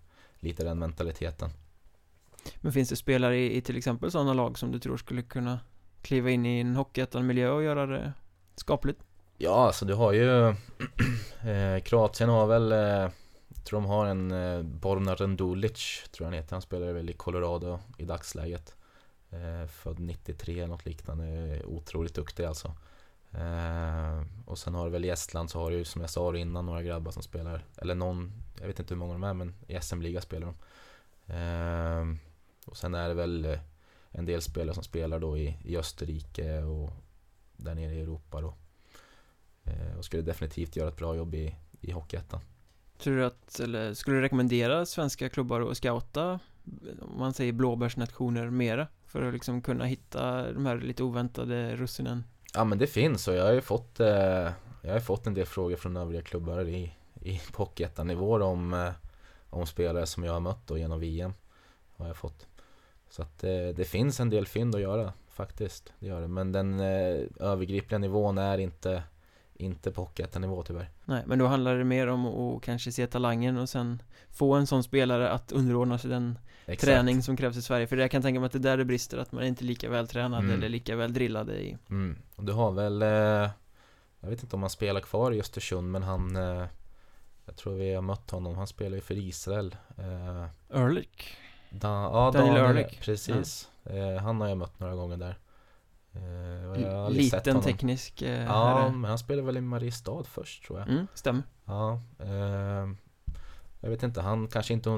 [0.40, 1.50] lite den mentaliteten.
[2.56, 5.60] Men finns det spelare i, i till exempel sådana lag som du tror skulle kunna
[6.02, 8.12] kliva in i en hockeyettan-miljö och göra det
[8.56, 9.00] skapligt?
[9.38, 10.48] Ja, alltså du har ju
[11.50, 12.78] eh, Kroatien har väl eh,
[13.48, 17.10] Jag tror de har en eh, Borna Rendulic Tror jag han heter, han spelar väl
[17.10, 18.74] i Colorado i dagsläget
[19.30, 22.72] eh, Född 93 eller något liknande, otroligt duktig alltså
[23.32, 26.36] eh, Och sen har du väl i Estland så har du ju som jag sa
[26.36, 29.54] innan några grabbar som spelar Eller någon, jag vet inte hur många de är men
[29.66, 30.54] i SM-liga spelar de
[31.34, 32.16] eh,
[32.66, 33.58] Och sen är det väl eh,
[34.10, 36.90] en del spelare som spelar då i, i Österrike och
[37.56, 38.54] där nere i Europa då
[39.64, 42.40] Eh, och skulle definitivt göra ett bra jobb i, i Hockeyettan.
[42.98, 46.40] Tror du att, eller skulle du rekommendera svenska klubbar att scouta
[47.00, 48.88] om man säger blåbärsnationer mera?
[49.06, 52.24] För att liksom kunna hitta de här lite oväntade russinen?
[52.54, 54.50] Ja men det finns och jag har ju fått, eh,
[54.82, 57.68] jag har fått en del frågor från övriga klubbar i, i på
[58.04, 58.90] nivå om, eh,
[59.50, 61.32] om spelare som jag har mött då genom VM.
[61.96, 62.46] Har jag fått.
[63.10, 65.92] Så att eh, det finns en del fynd att göra faktiskt.
[65.98, 66.28] Det gör det.
[66.28, 69.02] Men den eh, övergripliga nivån är inte,
[69.62, 70.90] inte på Hockeyettan-nivå tyvärr.
[71.04, 74.66] Nej, men då handlar det mer om att kanske se talangen och sen få en
[74.66, 76.84] sån spelare att underordna sig den Exakt.
[76.84, 78.84] träning som krävs i Sverige För jag kan tänka mig att det är där det
[78.84, 80.54] brister, att man är inte lika väl tränad Mm.
[80.56, 82.18] eller lika väl drillade i Mm.
[82.36, 83.08] Och du har väl, eh,
[84.20, 86.64] jag vet inte om han spelar kvar i Östersund men han, eh,
[87.46, 89.76] jag tror vi har mött honom, han spelar ju för Israel.
[89.98, 91.36] Eh, Ehrlich
[91.70, 93.00] da, ja, Daniel Daniel, Ehrlich.
[93.00, 93.68] Precis.
[93.84, 95.38] Eh, han har jag mött några gånger där.
[96.14, 98.92] Eh, Liten teknisk eh, Ja, herre.
[98.92, 100.88] men han spelar väl i Mariestad först tror jag.
[100.88, 102.88] Mm, stämmer Ja, eh,
[103.80, 104.90] jag vet inte, han kanske inte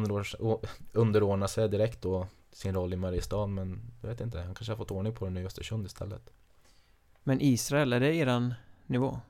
[0.92, 4.76] underordnar sig direkt då sin roll i Mariestad men jag vet inte, han kanske har
[4.76, 6.30] fått ordning på det nu i Östersund istället.
[7.22, 8.54] Men Israel, är det eran
[8.86, 9.20] nivå?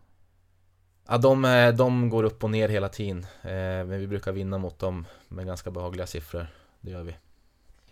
[1.08, 3.26] Ja, de, eh, de går upp och ner hela tiden.
[3.42, 3.50] Eh,
[3.86, 6.46] men vi brukar vinna mot dem med ganska behagliga siffror.
[6.80, 7.16] Det gör vi.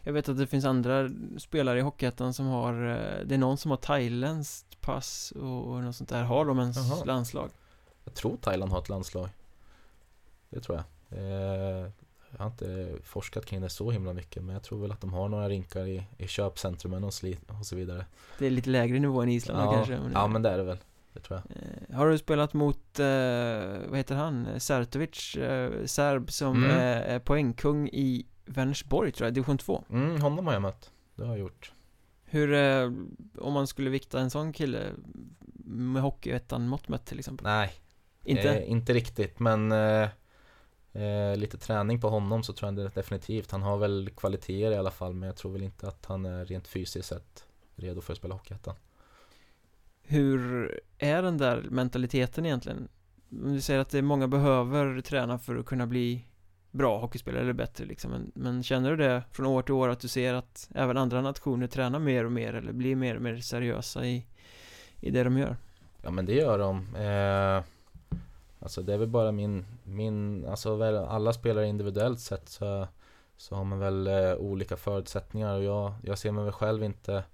[0.02, 3.56] Jag vet att det finns andra spelare i Hockeyettan som har eh, Det är någon
[3.56, 7.04] som har thailändskt pass och, och något sånt där Har de ens Jaha.
[7.04, 7.50] landslag?
[8.04, 9.28] Jag tror Thailand har ett landslag.
[10.50, 10.76] Det tror
[11.08, 11.18] jag.
[11.18, 11.90] Eh,
[12.30, 14.42] jag har inte forskat kring det så himla mycket.
[14.44, 18.06] Men jag tror väl att de har några rinkar i, i köpcentrumen och, så vidare.
[18.38, 20.78] Det är lite lägre nivå än Island Ja, kanske ja, men det är det väl.
[21.12, 21.56] Det tror jag.
[21.56, 23.06] Eh, Har du spelat mot, eh,
[23.88, 26.76] vad heter han, Sertovic, eh, serb som Mm.
[27.12, 30.90] är poängkung i Vänersborg tror jag, division 2 Mm, honom har jag mött.
[31.14, 31.72] Det har jag gjort.
[32.24, 32.84] Hur, eh,
[33.38, 34.92] om man skulle vikta en sån kille
[35.64, 37.44] med Hockeyettan mått mätt till exempel?
[37.44, 37.72] Nej,
[38.24, 38.50] Inte?
[38.50, 40.08] Eh, inte riktigt, men eh,
[40.92, 43.50] eh, lite träning på honom så tror jag det definitivt.
[43.50, 46.44] Han har väl kvaliteter i alla fall, men jag tror väl inte att han är
[46.44, 47.44] rent fysiskt sett
[47.76, 48.74] redo för att spela Hockeyettan.
[50.02, 52.88] Hur är den där mentaliteten egentligen?
[53.28, 56.26] Du säger att det är många behöver träna för att kunna bli
[56.72, 60.00] bra hockeyspelare eller bättre liksom men, men känner du det från år till år att
[60.00, 63.36] du ser att även andra nationer tränar mer och mer eller blir mer och mer
[63.36, 64.26] seriösa i,
[65.00, 65.56] i det de gör?
[66.02, 66.96] Ja men det gör de.
[66.96, 67.62] Eh,
[68.60, 72.88] alltså det är väl bara min, min alltså väl alla spelare individuellt sett så,
[73.36, 77.24] så har man väl eh, olika förutsättningar och jag, jag ser mig väl själv inte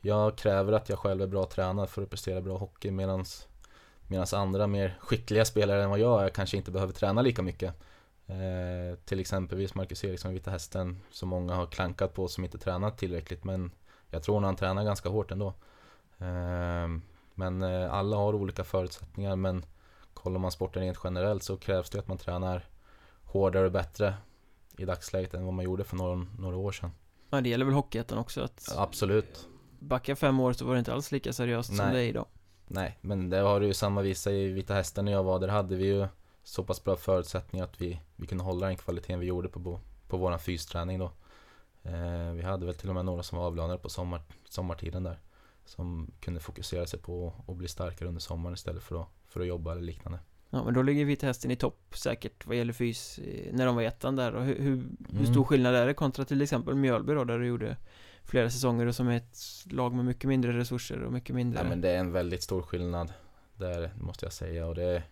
[0.00, 3.48] Jag kräver att jag själv är bra tränad för att prestera bra hockey medans
[4.08, 7.74] Medan andra mer skickliga spelare än vad jag är kanske inte behöver träna lika mycket.
[8.26, 12.58] Eh, till exempelvis Marcus Eriksson i Vita Hästen som många har klankat på som inte
[12.58, 13.70] tränat tillräckligt men
[14.10, 15.48] jag tror nog han tränar ganska hårt ändå.
[16.18, 16.88] Eh,
[17.34, 19.64] men eh, alla har olika förutsättningar men
[20.14, 22.68] kollar man sporten rent generellt så krävs det att man tränar
[23.24, 24.14] hårdare och bättre
[24.78, 26.90] i dagsläget än vad man gjorde för några, några år sedan.
[27.30, 29.48] Ja, det gäller väl Hockeyettan också att Absolut.
[29.78, 31.78] Backa fem år så var det inte alls lika seriöst Nej.
[31.78, 32.26] som det är idag.
[32.66, 35.48] Nej, men det har du ju samma visa i Vita Hästen när jag var där
[35.48, 36.06] hade vi ju
[36.44, 40.16] så pass bra förutsättningar att vi, vi kunde hålla den kvaliteten vi gjorde på, på,
[40.16, 41.12] våran fysträning då.
[41.82, 45.18] Eh, vi hade väl till och med några som var avlönade på sommar, sommartiden där.
[45.64, 49.46] Som kunde fokusera sig på att bli starkare under sommaren istället för att, för att
[49.46, 50.18] jobba eller liknande.
[50.50, 53.74] Ja, men då ligger Vita Hästen i topp säkert vad gäller fys eh, när de
[53.74, 54.32] var i ettan där.
[54.32, 55.26] Och hur, hur, hur Mm.
[55.26, 57.76] stor skillnad är det kontra till exempel Mjölby då, där du gjorde
[58.24, 59.38] flera säsonger och som är ett
[59.70, 61.60] lag med mycket mindre resurser och mycket mindre...
[61.62, 63.12] Ja, men det är en väldigt stor skillnad
[63.56, 65.02] där måste jag säga och det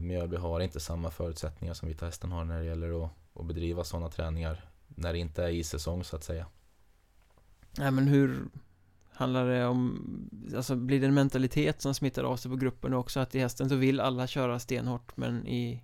[0.00, 3.84] Mjölby har inte samma förutsättningar som Vita Hästen har när det gäller att, att bedriva
[3.84, 6.46] sådana träningar när det inte är i säsong så att säga.
[7.78, 8.48] Nej men hur
[9.16, 10.02] Handlar det om
[10.56, 13.68] Alltså blir det en mentalitet som smittar av sig på gruppen också att i hästen
[13.68, 15.82] så vill alla köra stenhårt men i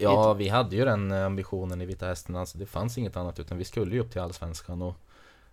[0.00, 3.40] Ja, vi hade ju den eh, ambitionen i Vita Hästen, alltså det fanns inget annat
[3.40, 4.94] utan vi skulle ju upp till Allsvenskan och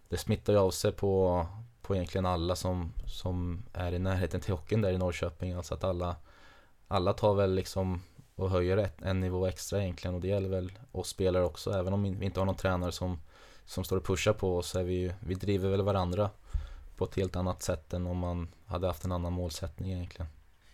[0.10, 1.46] det smittar ju av sig på,
[1.82, 5.84] på egentligen alla som, som är i närheten till hockeyn där i Norrköping, alltså att
[5.84, 6.16] alla
[6.88, 8.02] alla tar väl liksom
[8.36, 11.94] och höjer ett, en nivå extra egentligen och det gäller väl oss spelare också, även
[11.94, 13.20] om vi inte har någon tränare som,
[13.66, 16.30] som står och pushar på oss så är vi ju, vi driver väl varandra
[16.98, 20.28] på ett helt annat sätt än om man hade haft en annan målsättning egentligen.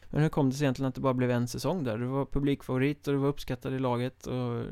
[0.09, 1.97] Men hur kom det sig egentligen att det bara blev en säsong där?
[1.97, 4.63] Du var publikfavorit och du var uppskattad i laget och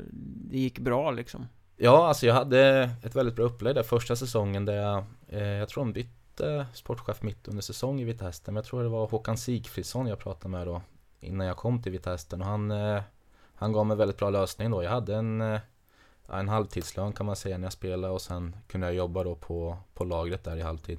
[0.50, 4.64] det gick bra liksom Ja, alltså jag hade ett väldigt bra upplägg där första säsongen
[4.64, 8.56] där jag, eh, jag tror de bytte sportchef mitt under säsong i Vita Hästen, men
[8.56, 10.82] jag tror det var Håkan Sigfridsson jag pratade med då
[11.20, 13.02] innan jag kom till Vita Hästen och han, eh,
[13.54, 14.82] han gav mig väldigt bra lösning då.
[14.82, 15.60] Jag hade en, eh,
[16.28, 19.78] en halvtidslön kan man säga när jag spelade och sen kunde jag jobba då på,
[19.94, 20.98] på lagret där i halvtid.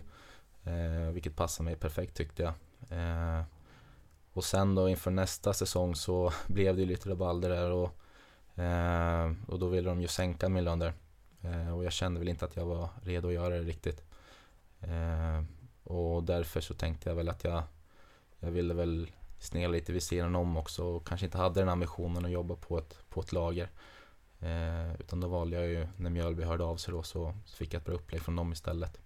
[0.64, 2.54] Eh, vilket passade mig perfekt tyckte jag.
[3.00, 3.44] Eh,
[4.34, 7.98] och sen då inför nästa säsong så blev det lite rabalder där och
[8.56, 10.94] Eh, och då ville de ju sänka min lön där.
[11.42, 14.04] Eh, och jag kände väl inte att jag var redo att göra det riktigt.
[14.82, 15.44] Eh,
[15.84, 17.64] och därför så tänkte jag väl att jag,
[18.40, 19.12] jag ville väl
[19.42, 22.78] snegla lite vid sidan om också och kanske inte hade den ambitionen att jobba på
[22.78, 23.70] ett, på ett lager.
[24.40, 27.74] Eh, utan då valde jag ju, när Mjölby hörde av sig då så, så fick
[27.74, 29.00] jag ett bra upplägg från dem istället.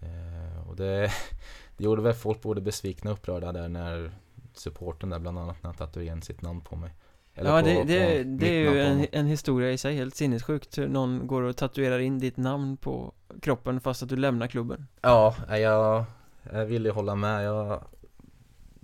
[0.00, 1.10] Eh, och det,
[1.76, 4.10] det gjorde väl folk både besvikna och upprörda där när
[4.54, 6.90] supporten där bland annat när han tatuerade sitt namn på mig.
[7.34, 7.84] Eller Ja på- det, på
[8.26, 11.98] det, är ju en, en historia i sig, helt sinnessjukt hur någon går och tatuerar
[11.98, 16.04] in ditt namn på kroppen fast att du lämnar klubben Ja, jag,
[16.52, 17.44] jag ville ju hålla med.
[17.44, 17.84] Jag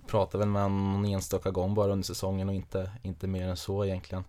[0.07, 3.57] pratade väl med honom någon enstaka gång bara under säsongen och inte, inte mer än
[3.57, 4.23] så egentligen.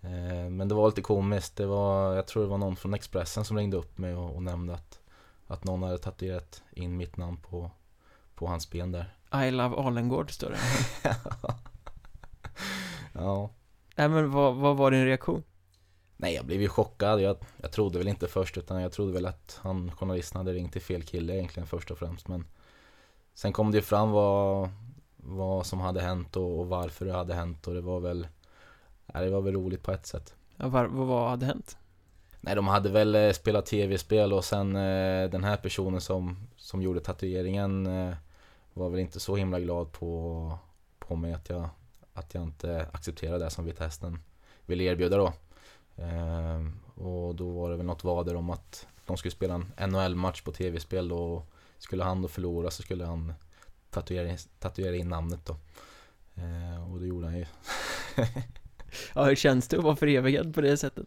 [0.00, 1.56] Eh, Men det var lite komiskt.
[1.56, 4.42] Det var, jag tror det var någon från Expressen som ringde upp mig och, och
[4.42, 5.00] nämnde att,
[5.46, 7.70] att någon hade tatuerat in mitt namn på,
[8.34, 9.14] på hans ben där.
[9.46, 10.58] I love Alengård står det
[13.12, 13.50] ja.
[13.96, 15.42] Nej men vad, vad var din reaktion?
[16.16, 17.20] Nej, jag blev ju chockad.
[17.20, 20.72] Jag, jag trodde väl inte först utan jag trodde väl att han, journalisten hade ringt
[20.72, 22.28] till fel kille egentligen först och främst.
[22.28, 22.44] Men
[23.34, 24.68] sen kom det ju fram vad,
[25.22, 28.28] vad som hade hänt och, och varför det hade hänt och det var väl,
[29.06, 30.34] ja, det var väl roligt på ett sätt.
[30.56, 31.76] Ja, var, vad, vad hade hänt?
[32.40, 36.82] Nej, de hade väl eh, spelat tv-spel och sen eh, den här personen som, som
[36.82, 38.14] gjorde tatueringen eh,
[38.74, 40.58] var väl inte så himla glad på,
[40.98, 41.68] på mig att jag,
[42.12, 44.18] att jag inte accepterade det som Vita Hästen
[44.66, 45.32] ville erbjuda då.
[45.96, 46.66] Eh,
[47.04, 50.52] och då var det väl något vader om att de skulle spela en NHL-match på
[50.52, 53.34] tv-spel och skulle han då förlora så skulle han
[53.92, 55.56] tatuera in, tatuera in namnet då.
[56.34, 57.46] Eh, och det gjorde han ju.
[59.14, 61.06] Ja, hur känns det att vara förevigad på det sättet?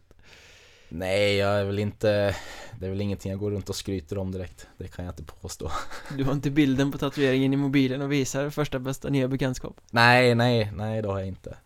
[0.89, 2.35] Nej, jag är väl inte
[2.79, 5.23] Det är väl ingenting jag går runt och skryter om direkt Det kan jag inte
[5.23, 5.71] påstå
[6.17, 10.35] Du har inte bilden på tatueringen i mobilen och visar första bästa nya bekantskap Nej,
[10.35, 11.57] nej, nej det har jag inte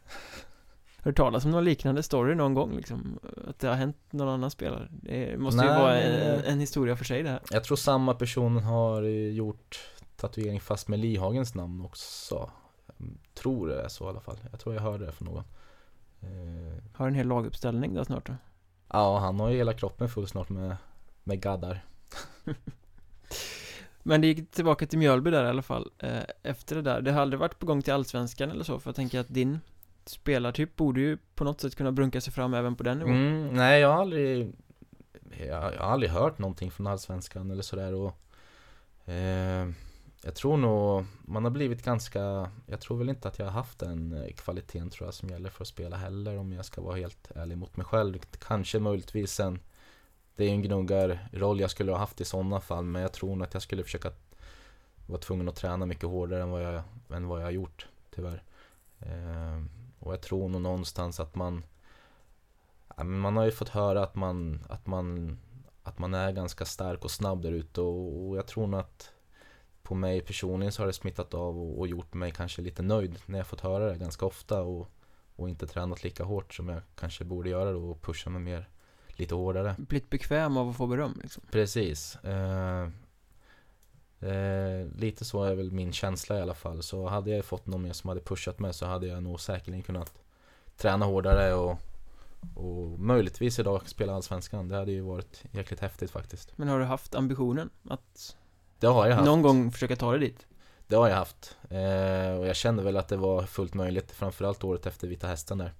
[1.04, 3.20] Hört talas om någon liknande story någon gång liksom?
[3.48, 4.88] Att det har hänt någon annan spelare?
[4.92, 5.82] Det måste ju Nej.
[5.82, 9.02] vara en, en historia för sig det här Jag tror samma person har
[9.32, 9.80] gjort
[10.20, 12.52] tatuering fast med Lihagens namn också.
[12.98, 14.38] Jag Tror det är så i alla fall.
[14.52, 15.44] Jag tror jag hörde det från någon.
[16.22, 18.36] Eh, Har en hel laguppställning då snart då?
[18.88, 20.78] Ja, han har ju hela kroppen full snart med,
[21.24, 21.86] med gaddar.
[24.04, 27.12] Men det gick tillbaka till Mjölby där i alla fall eh, Efter det där, det
[27.12, 29.60] har aldrig varit på gång till Allsvenskan eller så För jag tänker att din
[30.06, 33.14] spelartyp borde ju på något sätt kunna brunka sig fram även på den nivån.
[33.16, 34.56] Mm, Nej, jag har aldrig
[35.48, 39.68] jag, jag har aldrig hört någonting från Allsvenskan eller sådär och eh,
[40.22, 43.80] jag tror nog man har blivit ganska, jag tror väl inte att jag har haft
[43.80, 46.96] den eh, kvaliteten tror jag som gäller för att spela heller om jag ska vara
[46.96, 48.20] helt ärlig mot mig själv.
[48.40, 49.60] Kanske möjligtvis en,
[50.36, 53.44] det är en gnuggarroll jag skulle ha haft i sådana fall men jag tror nog
[53.44, 54.12] att jag skulle försöka
[55.08, 58.44] vara tvungen att träna mycket hårdare än vad jag, än vad jag har gjort tyvärr.
[59.00, 59.64] Eh,
[60.00, 61.64] och jag tror nog någonstans att man
[63.04, 65.38] man har ju fått höra att man, att man,
[65.84, 69.12] att man är ganska stark och snabb där ute och, och jag tror nog att
[69.84, 73.20] på mig personligen så har det smittat av och, och, gjort mig kanske lite nöjd
[73.26, 74.90] när jag fått höra det ganska ofta och,
[75.36, 78.70] och inte tränat lika hårt som jag kanske borde göra då och pusha mig mer
[79.08, 79.76] lite hårdare.
[79.78, 81.44] Blivit bekväm av att få beröm liksom.
[81.52, 82.16] Precis.
[82.16, 82.90] Eh,
[84.20, 86.84] eh, lite så är väl min känsla i alla fall.
[86.84, 89.84] Så hade jag fått någon mer som hade pushat mig så hade jag nog säkerligen
[89.84, 90.14] kunnat
[90.78, 91.80] träna hårdare och,
[92.56, 94.68] och möjligtvis idag spela Allsvenskan.
[94.68, 96.58] Det hade ju varit jäkligt häftigt faktiskt.
[96.58, 98.36] Men har du haft ambitionen att
[98.80, 99.26] det har jag haft.
[99.26, 100.48] Någon gång försöka ta dig dit?
[100.88, 101.58] Det har jag haft.
[101.70, 105.58] Eh, och jag kände väl att det var fullt möjligt, framförallt året efter Vita Hästen
[105.58, 105.74] där.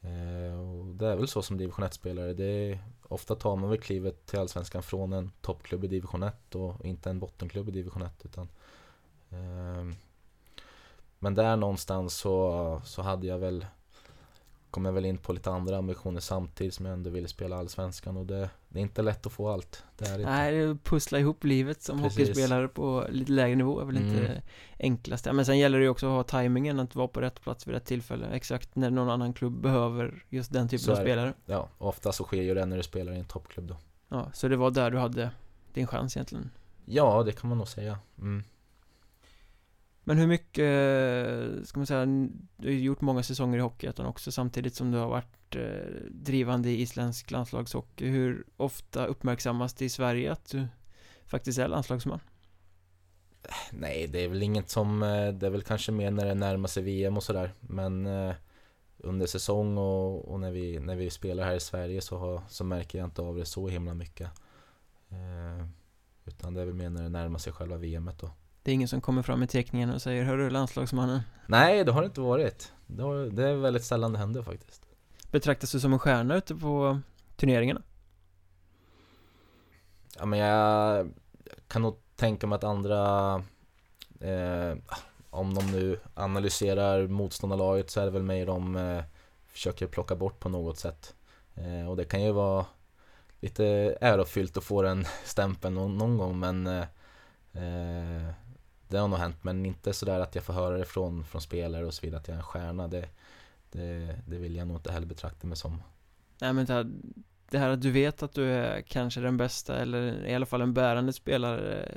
[0.00, 2.34] Eh, och det är väl så som division 1-spelare.
[2.34, 2.78] Det är,
[3.08, 7.10] ofta tar man väl klivet till Allsvenskan från en toppklubb i division 1 och inte
[7.10, 8.24] en bottenklubb i division 1.
[8.24, 8.48] Utan,
[9.30, 9.94] eh,
[11.18, 13.66] men där någonstans så, så hade jag väl
[14.70, 18.16] kom jag väl in på lite andra ambitioner samtidigt som jag ändå ville spela Allsvenskan
[18.16, 19.84] och det, det är inte lätt att få allt.
[19.96, 20.30] Det är inte.
[20.30, 22.18] Nej, pussla ihop livet som Precis.
[22.18, 24.08] hockeyspelare på lite lägre nivå är väl mm.
[24.08, 24.42] inte
[24.78, 25.26] enklast.
[25.32, 27.74] Men sen gäller det ju också att ha tajmingen, att vara på rätt plats vid
[27.74, 28.26] rätt tillfälle.
[28.26, 31.34] Exakt när någon annan klubb behöver just den typen av spelare.
[31.46, 33.76] Ja, ofta så sker ju det när du spelar i en toppklubb då.
[34.08, 35.30] Ja, så det var där du hade
[35.74, 36.50] din chans egentligen?
[36.84, 37.98] Ja, det kan man nog säga.
[38.18, 38.42] Mm.
[40.04, 42.06] Men hur mycket, ska man säga,
[42.56, 46.70] du har gjort många säsonger i Hockeyettan också samtidigt som du har varit eh, drivande
[46.70, 48.08] i isländsk landslagshockey.
[48.08, 50.66] Hur ofta uppmärksammas det i Sverige att du
[51.26, 52.20] faktiskt är landslagsman?
[53.70, 56.68] Nej, det är väl inget som, eh, det är väl kanske mer när det närmar
[56.68, 57.54] sig VM och sådär.
[57.60, 58.34] Men eh,
[58.98, 62.64] under säsong och, och, när, vi, när vi spelar här i Sverige så, har, så
[62.64, 64.30] märker jag inte av det så himla mycket.
[65.08, 65.66] Eh,
[66.24, 68.30] utan det är väl mer när det närmar sig själva VMet då.
[68.62, 72.00] Det är ingen som kommer fram i teckningen och säger Hörru landslagsmannen Nej, det har
[72.00, 74.83] det inte varit Det, har, det är väldigt sällan det händer faktiskt
[75.34, 77.00] Betraktas du som en stjärna ute på
[77.36, 77.82] turneringarna?
[80.18, 81.10] Ja men jag
[81.68, 83.34] kan nog tänka mig att andra
[84.20, 84.76] eh,
[85.30, 89.04] Om de nu analyserar motståndarlaget så är det väl mig de eh,
[89.46, 91.14] försöker plocka bort på något sätt
[91.54, 92.66] eh, Och det kan ju vara
[93.40, 93.64] lite
[94.00, 96.86] ärofyllt att få den stämpeln någon, någon gång men eh,
[97.52, 98.30] eh,
[98.88, 101.86] det har nog hänt men inte sådär att jag får höra det från, från spelare
[101.86, 102.88] och så vidare att jag är en stjärna.
[102.88, 103.08] Det,
[103.74, 105.82] det, det vill jag nog inte heller betrakta mig som.
[106.40, 106.90] Nej men det här,
[107.50, 110.60] det här att du vet att du är kanske den bästa eller i alla fall
[110.60, 111.92] en bärande spelare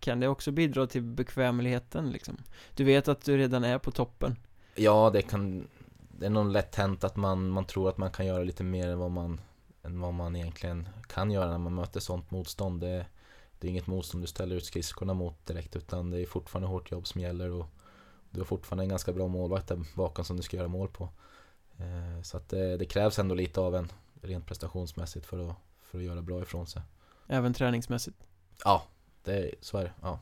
[0.00, 2.36] Kan det också bidra till bekvämligheten liksom?
[2.74, 4.36] Du vet att du redan är på toppen
[4.74, 5.68] Ja det kan
[6.18, 8.88] Det är nog lätt hänt att man, man tror att man kan göra lite mer
[8.88, 9.40] än vad man
[9.82, 13.06] Än vad man egentligen kan göra när man möter sånt motstånd det,
[13.58, 16.90] det är inget motstånd du ställer ut skridskorna mot direkt utan det är fortfarande hårt
[16.90, 17.66] jobb som gäller och
[18.30, 21.08] du har fortfarande en ganska bra målvakt där bakom som du ska göra mål på.
[21.78, 25.98] Eh, så att det, det, krävs ändå lite av en rent prestationsmässigt för att, för
[25.98, 26.82] att göra bra ifrån sig.
[27.26, 28.16] Även träningsmässigt?
[28.64, 28.82] Ja,
[29.24, 29.92] det, så är det.
[30.02, 30.18] Ja.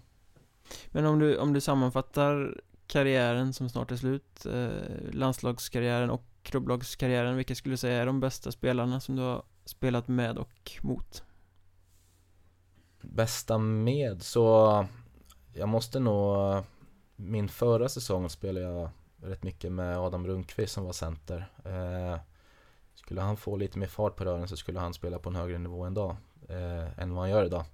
[0.86, 7.36] Men om du, om du sammanfattar karriären som snart är slut, eh, landslagskarriären och klubblagskarriären,
[7.36, 11.22] vilka skulle du säga är de bästa spelarna som du har spelat med och mot?
[13.00, 14.86] bästa med så
[15.54, 16.64] jag måste nog
[17.20, 18.90] min förra säsong spelade jag
[19.22, 21.48] rätt mycket med Adam Rundqvist som var center.
[21.64, 22.18] Eh,
[22.94, 25.58] skulle han få lite mer fart på rören så skulle han spela på en högre
[25.58, 26.16] nivå än, dag,
[26.48, 27.64] eh, än vad han gör idag.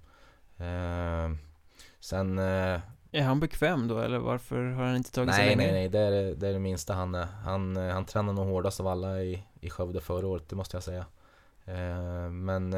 [0.57, 1.35] Eh,
[1.99, 2.39] sen...
[2.39, 2.79] Eh,
[3.11, 5.71] är han bekväm då eller varför har han inte tagit nej, sig längre?
[5.71, 7.25] Nej, nej, det är det, är det minsta han är.
[7.25, 10.77] Han, eh, han tränar nog hårdast av alla i, i Skövde förra året, det måste
[10.77, 11.05] jag säga.
[11.65, 12.75] Eh, men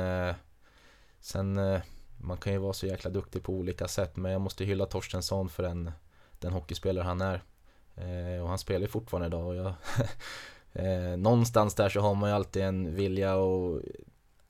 [1.19, 1.59] sen
[2.17, 5.49] man kan ju vara så jäkla duktig på olika sätt men jag måste hylla Torstensson
[5.49, 5.91] för den,
[6.39, 7.43] den hockeyspelare han är.
[7.95, 9.73] Eh, och han spelar ju fortfarande idag och jag
[10.73, 13.81] eh, Någonstans där så har man ju alltid en vilja och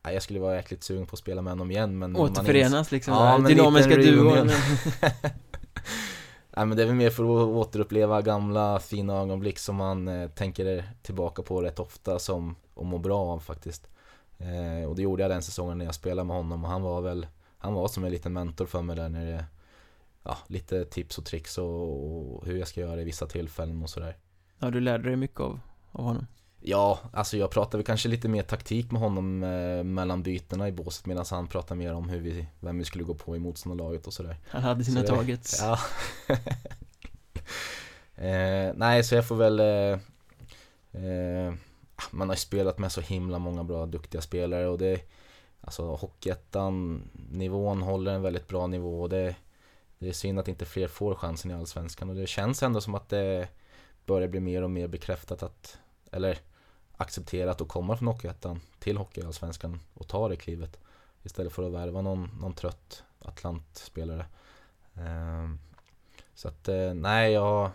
[0.03, 3.13] ja, Jag skulle vara jäkligt sugen på att spela med honom igen men Återförenas liksom,
[3.13, 4.49] ja, dynamiska duon
[6.57, 10.29] Nej men det är väl mer för att återuppleva gamla fina ögonblick som man eh,
[10.29, 13.87] tänker tillbaka på rätt ofta som och mår bra av faktiskt.
[14.37, 17.01] Eh, och det gjorde jag den säsongen när jag spelade med honom och han var
[17.01, 17.27] väl
[17.57, 19.45] han var som en liten mentor för mig där när det
[20.27, 23.89] Ja, lite tips och tricks och, och hur jag ska göra i vissa tillfällen och
[23.89, 24.17] sådär
[24.59, 25.59] Ja, du lärde dig mycket av,
[25.91, 26.27] av honom?
[26.59, 30.71] Ja, alltså jag pratade väl kanske lite mer taktik med honom eh, mellan bytena i
[30.71, 34.07] båset medan han pratade mer om hur vi, vem vi skulle gå på i motståndarlaget
[34.07, 34.37] och sådär.
[34.49, 35.61] Han hade sina Så targets.
[35.61, 35.79] Ja.
[38.15, 39.99] eh, nej, så jag får väl eh,
[41.03, 41.53] eh,
[42.11, 45.01] Man har ju spelat med så himla många bra, duktiga spelare och det
[45.61, 47.01] Alltså Hockeyettan,
[47.31, 49.35] nivån håller en väldigt bra nivå och det
[49.99, 52.09] Det är synd att inte fler får chansen i Allsvenskan.
[52.09, 53.47] Och det känns ändå som att det
[54.05, 55.77] Börjar bli mer och mer bekräftat att
[56.11, 56.37] Eller
[56.97, 60.79] accepterat att komma från Hockeyettan till Hockeyallsvenskan och ta det klivet.
[61.23, 64.25] Istället för att värva någon, någon trött Atlantspelare.
[64.93, 65.59] Ehm,
[66.33, 67.71] Så att eh, nej, jag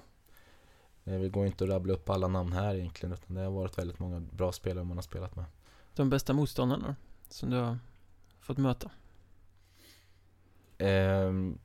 [1.05, 3.99] Det går inte att rabbla upp alla namn här egentligen utan det har varit väldigt
[3.99, 5.45] många bra spelare man har spelat med.
[5.95, 6.97] De bästa motståndarna
[7.29, 7.79] som du har
[8.41, 8.91] fått möta.
[10.79, 11.59] Ehm,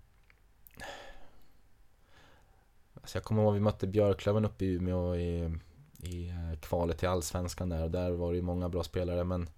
[3.08, 5.58] alltså jag kommer ihåg vi mötte Björklöven uppe i Umeå i,
[6.04, 9.50] i eh, kvalet till Allsvenskan där och där var det ju många bra spelare men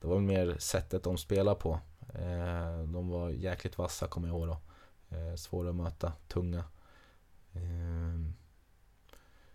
[0.00, 1.80] det var mer sättet de spelar på.
[2.14, 4.58] Eh, de var jäkligt vassa kommer jag ihåg då.
[5.16, 6.64] Eh, svåra att möta, tunga.
[7.52, 8.34] Ehm,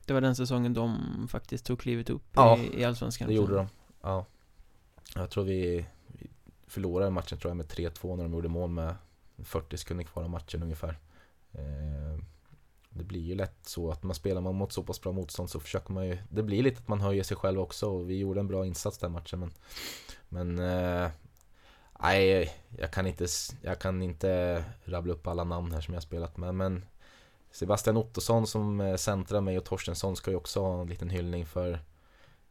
[0.06, 3.28] Det var den säsongen de faktiskt tog klivet upp Ja, i, i Allsvenskan.
[3.28, 3.68] Det gjorde de.
[4.02, 4.26] Ja.
[5.16, 6.28] Jag tror vi vi
[6.68, 8.96] förlorade matchen tror jag med 3-2 när de gjorde mål med
[9.38, 10.98] 40 sekunder kvar av matchen ungefär.
[13.00, 15.60] Det blir ju lätt så att man spelar man mot så pass bra motstånd så
[15.60, 18.40] försöker man ju Det blir lite att man höjer sig själv också och vi gjorde
[18.40, 19.52] en bra insats den matchen men
[20.30, 21.10] Men eh,
[22.02, 23.28] Nej, jag kan inte,
[23.62, 26.86] jag kan inte rabbla upp alla namn här som jag spelat med men
[27.52, 31.46] Sebastian Ottosson som eh, centrar mig och Torstensson ska ju också ha en liten hyllning
[31.46, 31.80] för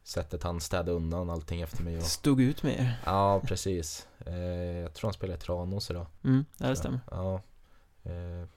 [0.03, 3.01] sättet han städade undan allting efter mig och, Stod ut med er.
[3.05, 4.35] Ja, precis eh,
[4.79, 6.99] Jag tror han spelar i Tranås idag Mm, det stämmer.
[7.11, 7.41] Ja
[8.03, 8.47] eh,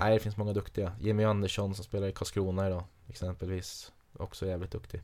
[0.00, 4.70] Nej, det finns många duktiga Jimmy Andersson som spelar i Karlskrona idag Exempelvis Också jävligt
[4.70, 5.02] duktig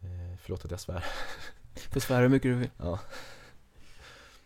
[0.00, 1.04] eh, Förlåt att jag svär
[1.92, 2.70] Får svära hur mycket du vill.
[2.78, 2.98] Ja.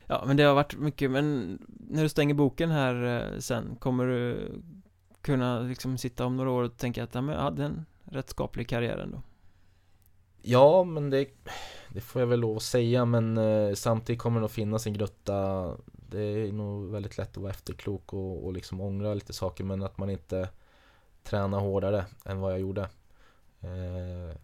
[0.06, 4.06] Ja, men det har varit mycket, men när du stänger boken här eh, sen, kommer
[4.06, 4.50] du
[5.22, 8.30] kunna liksom sitta om några år och tänka att ja, men jag hade en rätt
[8.30, 9.22] skaplig karriär ändå?
[10.42, 11.28] Ja, men det,
[11.88, 14.92] det får jag väl lov att säga men eh, samtidigt kommer det nog finnas en
[14.92, 15.68] gnutta
[16.10, 19.82] det är nog väldigt lätt att vara efterklok och, och liksom ångra lite saker men
[19.82, 20.48] att man inte
[21.22, 22.88] tränar hårdare än vad jag gjorde
[23.60, 24.36] eh,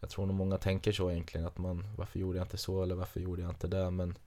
[0.00, 2.94] Jag tror nog många tänker så egentligen att man Varför gjorde jag inte så eller
[2.94, 4.18] varför gjorde jag inte det men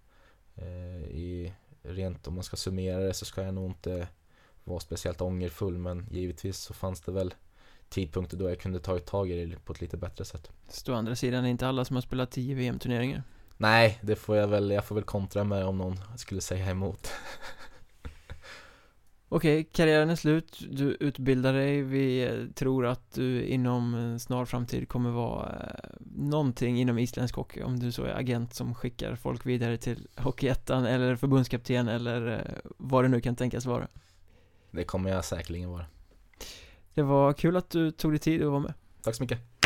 [0.56, 4.08] eh, i, Rent om man ska summera det så ska jag nog inte
[4.64, 7.34] vara speciellt ångerfull men givetvis så fanns det väl
[7.90, 10.52] tidpunkter då jag kunde tagit tag i det på ett lite bättre sätt.
[10.68, 13.24] Så å andra sidan är det inte alla som har spelat 10 VM-turneringar.
[13.62, 17.12] Nej, det får jag väl, jag får väl kontra med om någon skulle säga emot.
[19.30, 24.46] Okej, karriären är slut, du utbildar dig, vi eh, tror att du inom en snar
[24.46, 29.16] framtid kommer vara eh, någonting inom isländsk hockey Om du så är agent som skickar
[29.16, 33.88] folk vidare till Hockeyettan eller förbundskapten eller eh, vad det nu kan tänkas vara
[34.72, 35.86] Det kommer jag säkerligen vara.
[36.94, 39.59] Det var kul att du tog dig tid att vara med Tack så mycket.